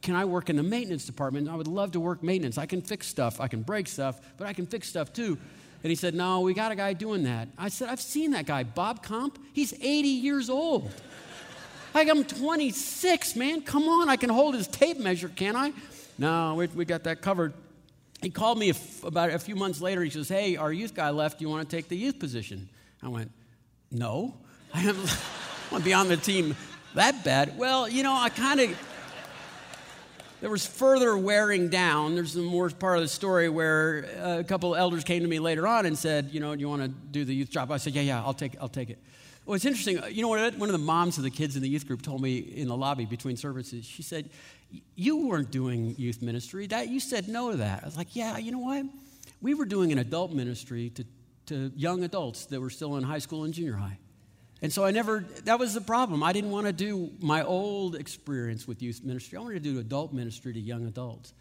can 0.01 0.15
I 0.15 0.25
work 0.25 0.49
in 0.49 0.55
the 0.55 0.63
maintenance 0.63 1.05
department? 1.05 1.49
I 1.49 1.55
would 1.55 1.67
love 1.67 1.91
to 1.93 1.99
work 1.99 2.23
maintenance. 2.23 2.57
I 2.57 2.65
can 2.65 2.81
fix 2.81 3.07
stuff. 3.07 3.39
I 3.39 3.47
can 3.47 3.61
break 3.61 3.87
stuff, 3.87 4.19
but 4.37 4.47
I 4.47 4.53
can 4.53 4.65
fix 4.65 4.87
stuff 4.87 5.13
too. 5.13 5.37
And 5.83 5.89
he 5.89 5.95
said, 5.95 6.13
No, 6.15 6.41
we 6.41 6.53
got 6.53 6.71
a 6.71 6.75
guy 6.75 6.93
doing 6.93 7.23
that. 7.23 7.49
I 7.57 7.69
said, 7.69 7.89
I've 7.89 8.01
seen 8.01 8.31
that 8.31 8.45
guy, 8.45 8.63
Bob 8.63 9.03
Comp. 9.03 9.39
He's 9.53 9.73
80 9.73 10.07
years 10.07 10.49
old. 10.49 10.91
like, 11.93 12.09
I'm 12.09 12.23
26, 12.23 13.35
man. 13.35 13.61
Come 13.61 13.83
on, 13.83 14.09
I 14.09 14.15
can 14.15 14.29
hold 14.29 14.55
his 14.55 14.67
tape 14.67 14.99
measure, 14.99 15.29
can 15.29 15.55
I? 15.55 15.73
No, 16.17 16.55
we, 16.55 16.67
we 16.67 16.85
got 16.85 17.03
that 17.03 17.21
covered. 17.21 17.53
He 18.21 18.31
called 18.31 18.57
me 18.57 18.73
about 19.03 19.29
a 19.29 19.39
few 19.39 19.55
months 19.55 19.79
later. 19.79 20.03
He 20.03 20.09
says, 20.09 20.27
Hey, 20.27 20.55
our 20.55 20.73
youth 20.73 20.95
guy 20.95 21.11
left. 21.11 21.39
Do 21.39 21.45
you 21.45 21.49
want 21.49 21.69
to 21.69 21.75
take 21.75 21.87
the 21.87 21.97
youth 21.97 22.19
position? 22.19 22.69
I 23.01 23.09
went, 23.09 23.31
No. 23.91 24.35
I 24.73 24.91
want 25.71 25.83
to 25.83 25.85
be 25.85 25.93
on 25.93 26.07
the 26.07 26.17
team 26.17 26.55
that 26.97 27.23
bad. 27.23 27.57
Well, 27.57 27.87
you 27.87 28.03
know, 28.03 28.13
I 28.13 28.29
kind 28.29 28.59
of 28.59 28.77
there 30.41 30.49
was 30.49 30.65
further 30.65 31.17
wearing 31.17 31.69
down. 31.69 32.15
There's 32.15 32.33
some 32.33 32.45
more 32.45 32.69
part 32.69 32.97
of 32.97 33.03
the 33.03 33.07
story 33.07 33.49
where 33.49 34.05
uh, 34.19 34.39
a 34.39 34.43
couple 34.43 34.73
of 34.73 34.79
elders 34.79 35.03
came 35.03 35.23
to 35.23 35.27
me 35.27 35.39
later 35.39 35.67
on 35.67 35.85
and 35.85 35.97
said, 35.97 36.29
you 36.31 36.39
know, 36.39 36.53
do 36.55 36.61
you 36.61 36.69
want 36.69 36.83
to 36.83 36.87
do 36.87 37.25
the 37.25 37.33
youth 37.33 37.49
job? 37.49 37.71
I 37.71 37.77
said, 37.77 37.93
yeah, 37.93 38.01
yeah, 38.01 38.23
I'll 38.23 38.33
take, 38.33 38.55
I'll 38.61 38.69
take 38.69 38.89
it. 38.89 38.99
Well, 39.47 39.55
it's 39.55 39.65
interesting. 39.65 40.03
Uh, 40.03 40.07
you 40.07 40.21
know 40.21 40.27
what? 40.27 40.57
One 40.57 40.67
of 40.67 40.73
the 40.73 40.77
moms 40.77 41.17
of 41.17 41.23
the 41.23 41.31
kids 41.31 41.55
in 41.55 41.61
the 41.61 41.69
youth 41.69 41.87
group 41.87 42.01
told 42.01 42.21
me 42.21 42.37
in 42.37 42.67
the 42.67 42.75
lobby 42.75 43.05
between 43.05 43.37
services. 43.37 43.85
She 43.85 44.03
said, 44.03 44.29
"You 44.95 45.25
weren't 45.25 45.51
doing 45.51 45.95
youth 45.97 46.21
ministry. 46.21 46.67
That 46.67 46.89
you 46.89 46.99
said 46.99 47.29
no 47.29 47.51
to 47.51 47.57
that." 47.57 47.83
I 47.83 47.85
was 47.85 47.95
like, 47.95 48.13
"Yeah, 48.13 48.37
you 48.37 48.51
know 48.51 48.59
what? 48.59 48.85
We 49.41 49.53
were 49.53 49.63
doing 49.63 49.93
an 49.93 49.99
adult 49.99 50.33
ministry 50.33 50.89
to 50.95 51.05
to 51.45 51.71
young 51.77 52.03
adults 52.03 52.47
that 52.47 52.59
were 52.59 52.69
still 52.69 52.97
in 52.97 53.03
high 53.03 53.19
school 53.19 53.45
and 53.45 53.53
junior 53.53 53.75
high." 53.75 53.97
And 54.61 54.73
so 54.73 54.83
I 54.83 54.91
never, 54.91 55.23
that 55.45 55.59
was 55.59 55.73
the 55.73 55.81
problem. 55.81 56.23
I 56.23 56.33
didn't 56.33 56.49
want 56.49 56.65
to 56.65 56.73
do 56.73 57.11
my 57.19 57.43
old 57.43 57.95
experience 57.95 58.67
with 58.67 58.81
youth 58.81 59.03
ministry. 59.03 59.37
I 59.37 59.41
wanted 59.41 59.63
to 59.63 59.73
do 59.73 59.79
adult 59.79 60.13
ministry 60.13 60.53
to 60.53 60.59
young 60.59 60.87
adults. 60.87 61.33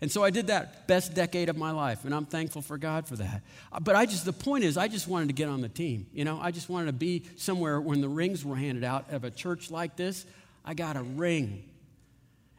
And 0.00 0.10
so 0.10 0.24
I 0.24 0.30
did 0.30 0.48
that 0.48 0.88
best 0.88 1.14
decade 1.14 1.48
of 1.48 1.56
my 1.56 1.70
life, 1.70 2.04
and 2.04 2.14
I'm 2.14 2.26
thankful 2.26 2.62
for 2.62 2.76
God 2.76 3.06
for 3.06 3.16
that. 3.16 3.42
Uh, 3.72 3.80
but 3.80 3.94
I 3.94 4.06
just, 4.06 4.24
the 4.24 4.32
point 4.32 4.64
is, 4.64 4.76
I 4.76 4.88
just 4.88 5.06
wanted 5.06 5.28
to 5.28 5.34
get 5.34 5.48
on 5.48 5.60
the 5.60 5.68
team. 5.68 6.08
You 6.12 6.24
know, 6.24 6.38
I 6.42 6.50
just 6.50 6.68
wanted 6.68 6.86
to 6.86 6.92
be 6.92 7.22
somewhere 7.36 7.80
when 7.80 8.00
the 8.00 8.08
rings 8.08 8.44
were 8.44 8.56
handed 8.56 8.84
out 8.84 9.10
of 9.10 9.24
a 9.24 9.30
church 9.30 9.70
like 9.70 9.96
this. 9.96 10.26
I 10.64 10.74
got 10.74 10.96
a 10.96 11.02
ring. 11.02 11.62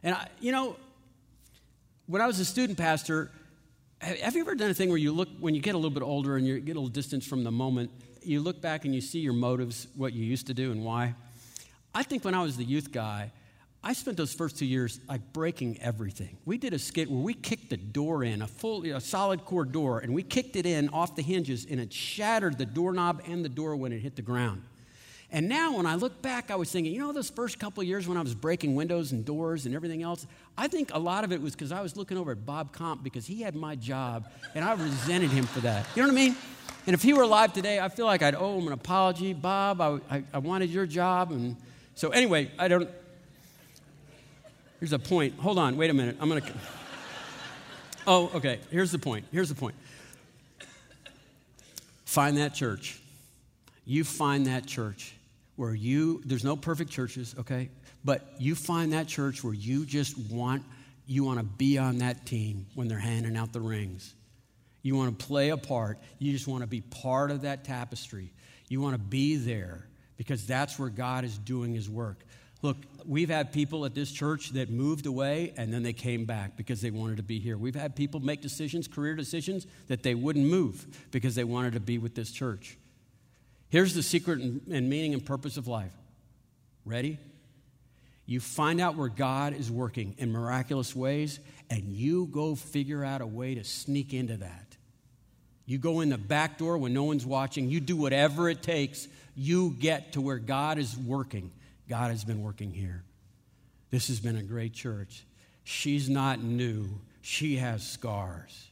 And, 0.02 0.14
I, 0.14 0.28
you 0.40 0.50
know, 0.50 0.76
when 2.06 2.22
I 2.22 2.26
was 2.26 2.40
a 2.40 2.44
student 2.44 2.78
pastor, 2.78 3.30
have 4.00 4.34
you 4.34 4.40
ever 4.40 4.54
done 4.54 4.70
a 4.70 4.74
thing 4.74 4.88
where 4.88 4.98
you 4.98 5.12
look, 5.12 5.28
when 5.38 5.54
you 5.54 5.60
get 5.60 5.74
a 5.74 5.78
little 5.78 5.90
bit 5.90 6.02
older 6.02 6.36
and 6.36 6.46
you 6.46 6.58
get 6.60 6.72
a 6.72 6.80
little 6.80 6.88
distance 6.88 7.26
from 7.26 7.44
the 7.44 7.52
moment, 7.52 7.90
you 8.26 8.40
look 8.40 8.60
back 8.60 8.84
and 8.84 8.94
you 8.94 9.00
see 9.00 9.20
your 9.20 9.32
motives, 9.32 9.88
what 9.96 10.12
you 10.12 10.24
used 10.24 10.46
to 10.48 10.54
do 10.54 10.72
and 10.72 10.84
why. 10.84 11.14
I 11.94 12.02
think 12.02 12.24
when 12.24 12.34
I 12.34 12.42
was 12.42 12.56
the 12.56 12.64
youth 12.64 12.92
guy, 12.92 13.32
I 13.82 13.92
spent 13.92 14.16
those 14.16 14.34
first 14.34 14.58
two 14.58 14.66
years 14.66 14.98
like 15.08 15.32
breaking 15.32 15.80
everything. 15.80 16.38
We 16.44 16.58
did 16.58 16.74
a 16.74 16.78
skit 16.78 17.08
where 17.08 17.20
we 17.20 17.34
kicked 17.34 17.70
the 17.70 17.76
door 17.76 18.24
in, 18.24 18.42
a 18.42 18.46
full, 18.46 18.84
a 18.84 19.00
solid 19.00 19.44
core 19.44 19.64
door, 19.64 20.00
and 20.00 20.12
we 20.12 20.24
kicked 20.24 20.56
it 20.56 20.66
in 20.66 20.88
off 20.88 21.14
the 21.14 21.22
hinges, 21.22 21.66
and 21.70 21.78
it 21.78 21.92
shattered 21.92 22.58
the 22.58 22.66
doorknob 22.66 23.22
and 23.26 23.44
the 23.44 23.48
door 23.48 23.76
when 23.76 23.92
it 23.92 24.00
hit 24.00 24.16
the 24.16 24.22
ground. 24.22 24.62
And 25.32 25.48
now, 25.48 25.76
when 25.76 25.86
I 25.86 25.96
look 25.96 26.22
back, 26.22 26.52
I 26.52 26.54
was 26.54 26.70
thinking, 26.70 26.92
you 26.92 27.00
know, 27.00 27.12
those 27.12 27.30
first 27.30 27.58
couple 27.58 27.82
years 27.82 28.06
when 28.06 28.16
I 28.16 28.22
was 28.22 28.34
breaking 28.34 28.76
windows 28.76 29.10
and 29.10 29.24
doors 29.24 29.66
and 29.66 29.74
everything 29.74 30.02
else, 30.02 30.24
I 30.56 30.68
think 30.68 30.94
a 30.94 30.98
lot 30.98 31.24
of 31.24 31.32
it 31.32 31.42
was 31.42 31.52
because 31.52 31.72
I 31.72 31.80
was 31.80 31.96
looking 31.96 32.16
over 32.16 32.30
at 32.30 32.46
Bob 32.46 32.72
Comp 32.72 33.02
because 33.02 33.26
he 33.26 33.42
had 33.42 33.56
my 33.56 33.74
job, 33.74 34.28
and 34.54 34.64
I 34.64 34.72
resented 34.74 35.30
him 35.30 35.44
for 35.44 35.60
that. 35.60 35.84
You 35.96 36.02
know 36.02 36.08
what 36.08 36.12
I 36.12 36.24
mean? 36.26 36.36
And 36.86 36.94
if 36.94 37.02
he 37.02 37.12
were 37.12 37.22
alive 37.22 37.52
today, 37.52 37.80
I 37.80 37.88
feel 37.88 38.06
like 38.06 38.22
I'd 38.22 38.36
owe 38.36 38.56
him 38.56 38.68
an 38.68 38.72
apology. 38.72 39.32
Bob, 39.32 39.80
I, 39.80 39.98
I, 40.08 40.24
I 40.32 40.38
wanted 40.38 40.70
your 40.70 40.86
job. 40.86 41.32
And 41.32 41.56
so, 41.96 42.10
anyway, 42.10 42.52
I 42.56 42.68
don't. 42.68 42.88
Here's 44.78 44.92
a 44.92 44.98
point. 44.98 45.40
Hold 45.40 45.58
on, 45.58 45.76
wait 45.76 45.90
a 45.90 45.94
minute. 45.94 46.16
I'm 46.20 46.28
going 46.28 46.42
to. 46.42 46.52
Oh, 48.06 48.30
okay. 48.36 48.60
Here's 48.70 48.92
the 48.92 49.00
point. 49.00 49.24
Here's 49.32 49.48
the 49.48 49.56
point. 49.56 49.74
Find 52.04 52.36
that 52.36 52.54
church. 52.54 53.00
You 53.84 54.04
find 54.04 54.46
that 54.46 54.66
church 54.66 55.15
where 55.56 55.74
you, 55.74 56.22
there's 56.24 56.44
no 56.44 56.56
perfect 56.56 56.90
churches, 56.90 57.34
okay? 57.38 57.70
But 58.04 58.22
you 58.38 58.54
find 58.54 58.92
that 58.92 59.08
church 59.08 59.42
where 59.42 59.54
you 59.54 59.84
just 59.84 60.16
want 60.30 60.62
you 61.06 61.22
want 61.22 61.38
to 61.38 61.44
be 61.44 61.78
on 61.78 61.98
that 61.98 62.26
team 62.26 62.66
when 62.74 62.88
they're 62.88 62.98
handing 62.98 63.36
out 63.36 63.52
the 63.52 63.60
rings. 63.60 64.14
You 64.82 64.96
want 64.96 65.18
to 65.18 65.26
play 65.26 65.50
a 65.50 65.56
part. 65.56 65.98
You 66.18 66.32
just 66.32 66.48
want 66.48 66.62
to 66.62 66.66
be 66.66 66.80
part 66.80 67.30
of 67.30 67.42
that 67.42 67.64
tapestry. 67.64 68.32
You 68.68 68.80
want 68.80 68.94
to 68.94 69.00
be 69.00 69.36
there 69.36 69.86
because 70.16 70.46
that's 70.46 70.78
where 70.78 70.88
God 70.88 71.24
is 71.24 71.38
doing 71.38 71.74
his 71.74 71.88
work. 71.88 72.24
Look, 72.62 72.78
we've 73.04 73.28
had 73.28 73.52
people 73.52 73.84
at 73.84 73.94
this 73.94 74.10
church 74.10 74.50
that 74.50 74.70
moved 74.70 75.06
away 75.06 75.52
and 75.56 75.72
then 75.72 75.82
they 75.82 75.92
came 75.92 76.24
back 76.24 76.56
because 76.56 76.80
they 76.80 76.90
wanted 76.90 77.18
to 77.18 77.22
be 77.22 77.38
here. 77.38 77.56
We've 77.56 77.74
had 77.74 77.94
people 77.94 78.18
make 78.18 78.40
decisions, 78.40 78.88
career 78.88 79.14
decisions, 79.14 79.66
that 79.88 80.02
they 80.02 80.14
wouldn't 80.14 80.46
move 80.46 80.86
because 81.10 81.34
they 81.34 81.44
wanted 81.44 81.74
to 81.74 81.80
be 81.80 81.98
with 81.98 82.14
this 82.14 82.32
church. 82.32 82.76
Here's 83.68 83.94
the 83.94 84.02
secret 84.02 84.40
and 84.40 84.88
meaning 84.88 85.14
and 85.14 85.24
purpose 85.24 85.56
of 85.56 85.66
life. 85.66 85.92
Ready? 86.84 87.18
You 88.24 88.40
find 88.40 88.80
out 88.80 88.96
where 88.96 89.08
God 89.08 89.54
is 89.54 89.70
working 89.70 90.14
in 90.18 90.32
miraculous 90.32 90.94
ways, 90.94 91.38
and 91.70 91.84
you 91.84 92.26
go 92.26 92.54
figure 92.54 93.04
out 93.04 93.20
a 93.20 93.26
way 93.26 93.54
to 93.54 93.64
sneak 93.64 94.12
into 94.14 94.36
that. 94.38 94.76
You 95.64 95.78
go 95.78 96.00
in 96.00 96.10
the 96.10 96.18
back 96.18 96.58
door 96.58 96.78
when 96.78 96.92
no 96.92 97.04
one's 97.04 97.26
watching. 97.26 97.68
You 97.68 97.80
do 97.80 97.96
whatever 97.96 98.48
it 98.48 98.62
takes. 98.62 99.08
You 99.34 99.76
get 99.78 100.12
to 100.12 100.20
where 100.20 100.38
God 100.38 100.78
is 100.78 100.96
working. 100.96 101.50
God 101.88 102.10
has 102.10 102.24
been 102.24 102.42
working 102.42 102.72
here. 102.72 103.02
This 103.90 104.08
has 104.08 104.20
been 104.20 104.36
a 104.36 104.42
great 104.42 104.72
church. 104.72 105.24
She's 105.64 106.08
not 106.08 106.40
new, 106.40 106.88
she 107.22 107.56
has 107.56 107.86
scars. 107.86 108.68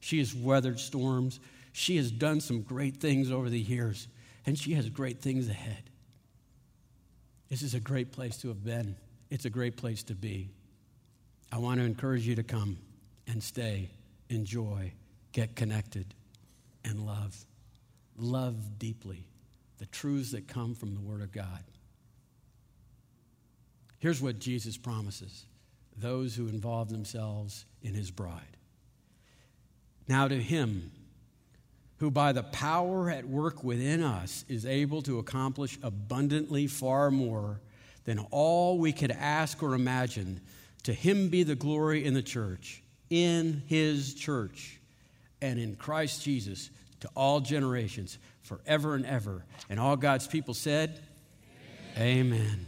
She 0.00 0.18
has 0.18 0.34
weathered 0.34 0.80
storms. 0.80 1.40
She 1.72 1.96
has 1.96 2.10
done 2.10 2.40
some 2.40 2.62
great 2.62 2.98
things 2.98 3.30
over 3.30 3.48
the 3.48 3.58
years, 3.58 4.06
and 4.46 4.58
she 4.58 4.74
has 4.74 4.88
great 4.88 5.20
things 5.20 5.48
ahead. 5.48 5.90
This 7.48 7.62
is 7.62 7.74
a 7.74 7.80
great 7.80 8.12
place 8.12 8.36
to 8.38 8.48
have 8.48 8.64
been. 8.64 8.96
It's 9.30 9.44
a 9.44 9.50
great 9.50 9.76
place 9.76 10.02
to 10.04 10.14
be. 10.14 10.50
I 11.52 11.58
want 11.58 11.80
to 11.80 11.86
encourage 11.86 12.26
you 12.26 12.34
to 12.36 12.42
come 12.42 12.78
and 13.26 13.42
stay, 13.42 13.90
enjoy, 14.28 14.92
get 15.32 15.54
connected, 15.56 16.14
and 16.84 17.06
love. 17.06 17.36
Love 18.16 18.78
deeply 18.78 19.24
the 19.78 19.86
truths 19.86 20.32
that 20.32 20.48
come 20.48 20.74
from 20.74 20.94
the 20.94 21.00
Word 21.00 21.20
of 21.20 21.32
God. 21.32 21.64
Here's 23.98 24.20
what 24.20 24.38
Jesus 24.38 24.76
promises 24.76 25.46
those 25.96 26.34
who 26.34 26.48
involve 26.48 26.88
themselves 26.88 27.66
in 27.82 27.94
his 27.94 28.10
bride. 28.10 28.56
Now, 30.08 30.26
to 30.26 30.36
him 30.36 30.90
who 31.98 32.10
by 32.10 32.32
the 32.32 32.42
power 32.42 33.10
at 33.10 33.26
work 33.26 33.62
within 33.62 34.02
us 34.02 34.44
is 34.48 34.66
able 34.66 35.02
to 35.02 35.18
accomplish 35.18 35.78
abundantly 35.82 36.66
far 36.66 37.10
more 37.10 37.60
than 38.04 38.18
all 38.30 38.78
we 38.78 38.92
could 38.92 39.10
ask 39.10 39.62
or 39.62 39.74
imagine, 39.74 40.40
to 40.82 40.92
him 40.92 41.28
be 41.28 41.42
the 41.42 41.54
glory 41.54 42.04
in 42.04 42.14
the 42.14 42.22
church, 42.22 42.82
in 43.10 43.62
his 43.66 44.14
church, 44.14 44.80
and 45.40 45.58
in 45.58 45.76
Christ 45.76 46.22
Jesus 46.22 46.70
to 47.00 47.10
all 47.14 47.40
generations, 47.40 48.18
forever 48.42 48.94
and 48.94 49.06
ever. 49.06 49.44
And 49.68 49.78
all 49.78 49.96
God's 49.96 50.26
people 50.26 50.54
said, 50.54 51.00
Amen. 51.96 52.40
Amen. 52.40 52.66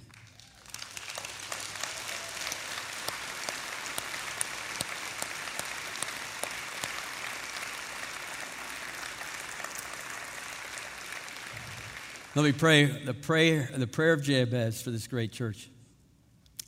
Let 12.36 12.44
me 12.44 12.52
pray 12.52 12.84
the 12.84 13.14
prayer, 13.14 13.66
the 13.74 13.86
prayer 13.86 14.12
of 14.12 14.22
Jabez 14.22 14.82
for 14.82 14.90
this 14.90 15.06
great 15.06 15.32
church. 15.32 15.70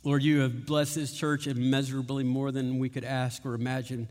Lord, 0.03 0.23
you 0.23 0.39
have 0.39 0.65
blessed 0.65 0.95
this 0.95 1.13
church 1.13 1.45
immeasurably 1.45 2.23
more 2.23 2.51
than 2.51 2.79
we 2.79 2.89
could 2.89 3.03
ask 3.03 3.45
or 3.45 3.53
imagine. 3.53 4.09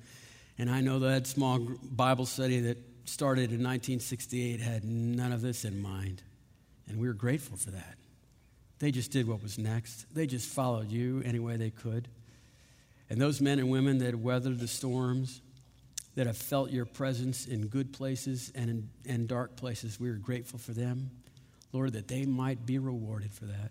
And 0.56 0.70
I 0.70 0.82
know 0.82 1.00
that 1.00 1.26
small 1.26 1.58
Bible 1.82 2.26
study 2.26 2.60
that 2.60 2.78
started 3.06 3.50
in 3.50 3.58
1968 3.58 4.60
had 4.60 4.84
none 4.84 5.32
of 5.32 5.40
this 5.40 5.64
in 5.64 5.82
mind. 5.82 6.22
And 6.86 6.96
we 6.96 7.08
are 7.08 7.12
grateful 7.12 7.56
for 7.56 7.72
that. 7.72 7.96
They 8.78 8.92
just 8.92 9.10
did 9.10 9.26
what 9.26 9.42
was 9.42 9.58
next, 9.58 10.14
they 10.14 10.28
just 10.28 10.48
followed 10.48 10.92
you 10.92 11.22
any 11.24 11.40
way 11.40 11.56
they 11.56 11.70
could. 11.70 12.06
And 13.10 13.20
those 13.20 13.40
men 13.40 13.58
and 13.58 13.68
women 13.68 13.98
that 13.98 14.14
weathered 14.14 14.60
the 14.60 14.68
storms, 14.68 15.40
that 16.14 16.28
have 16.28 16.36
felt 16.36 16.70
your 16.70 16.84
presence 16.84 17.46
in 17.46 17.66
good 17.66 17.92
places 17.92 18.52
and 18.54 18.70
in 18.70 18.88
and 19.08 19.26
dark 19.26 19.56
places, 19.56 19.98
we 19.98 20.08
are 20.08 20.14
grateful 20.14 20.60
for 20.60 20.70
them. 20.70 21.10
Lord, 21.72 21.92
that 21.92 22.08
they 22.08 22.24
might 22.24 22.64
be 22.64 22.78
rewarded 22.78 23.32
for 23.32 23.44
that. 23.46 23.70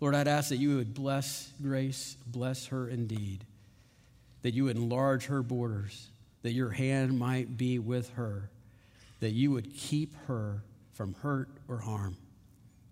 Lord, 0.00 0.14
I'd 0.14 0.28
ask 0.28 0.50
that 0.50 0.56
you 0.56 0.76
would 0.76 0.94
bless 0.94 1.52
Grace, 1.62 2.16
bless 2.26 2.66
her 2.66 2.88
indeed, 2.88 3.44
that 4.42 4.54
you 4.54 4.64
would 4.64 4.76
enlarge 4.76 5.26
her 5.26 5.42
borders, 5.42 6.08
that 6.42 6.52
your 6.52 6.70
hand 6.70 7.18
might 7.18 7.56
be 7.56 7.78
with 7.78 8.10
her, 8.14 8.50
that 9.20 9.30
you 9.30 9.50
would 9.50 9.74
keep 9.74 10.14
her 10.26 10.62
from 10.92 11.14
hurt 11.14 11.48
or 11.68 11.78
harm. 11.78 12.16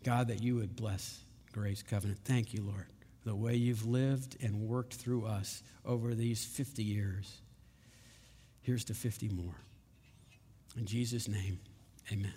God, 0.05 0.29
that 0.29 0.43
you 0.43 0.57
would 0.57 0.75
bless 0.75 1.21
Grace 1.53 1.83
Covenant. 1.83 2.19
Thank 2.25 2.55
you, 2.55 2.63
Lord, 2.63 2.87
the 3.25 3.35
way 3.35 3.55
you've 3.55 3.87
lived 3.87 4.37
and 4.43 4.63
worked 4.63 4.95
through 4.95 5.27
us 5.27 5.63
over 5.85 6.15
these 6.15 6.45
50 6.45 6.83
years. 6.83 7.41
Here's 8.63 8.85
to 8.85 8.95
50 8.95 9.29
more. 9.29 9.57
In 10.77 10.87
Jesus' 10.87 11.29
name, 11.29 11.61
amen. 12.11 12.33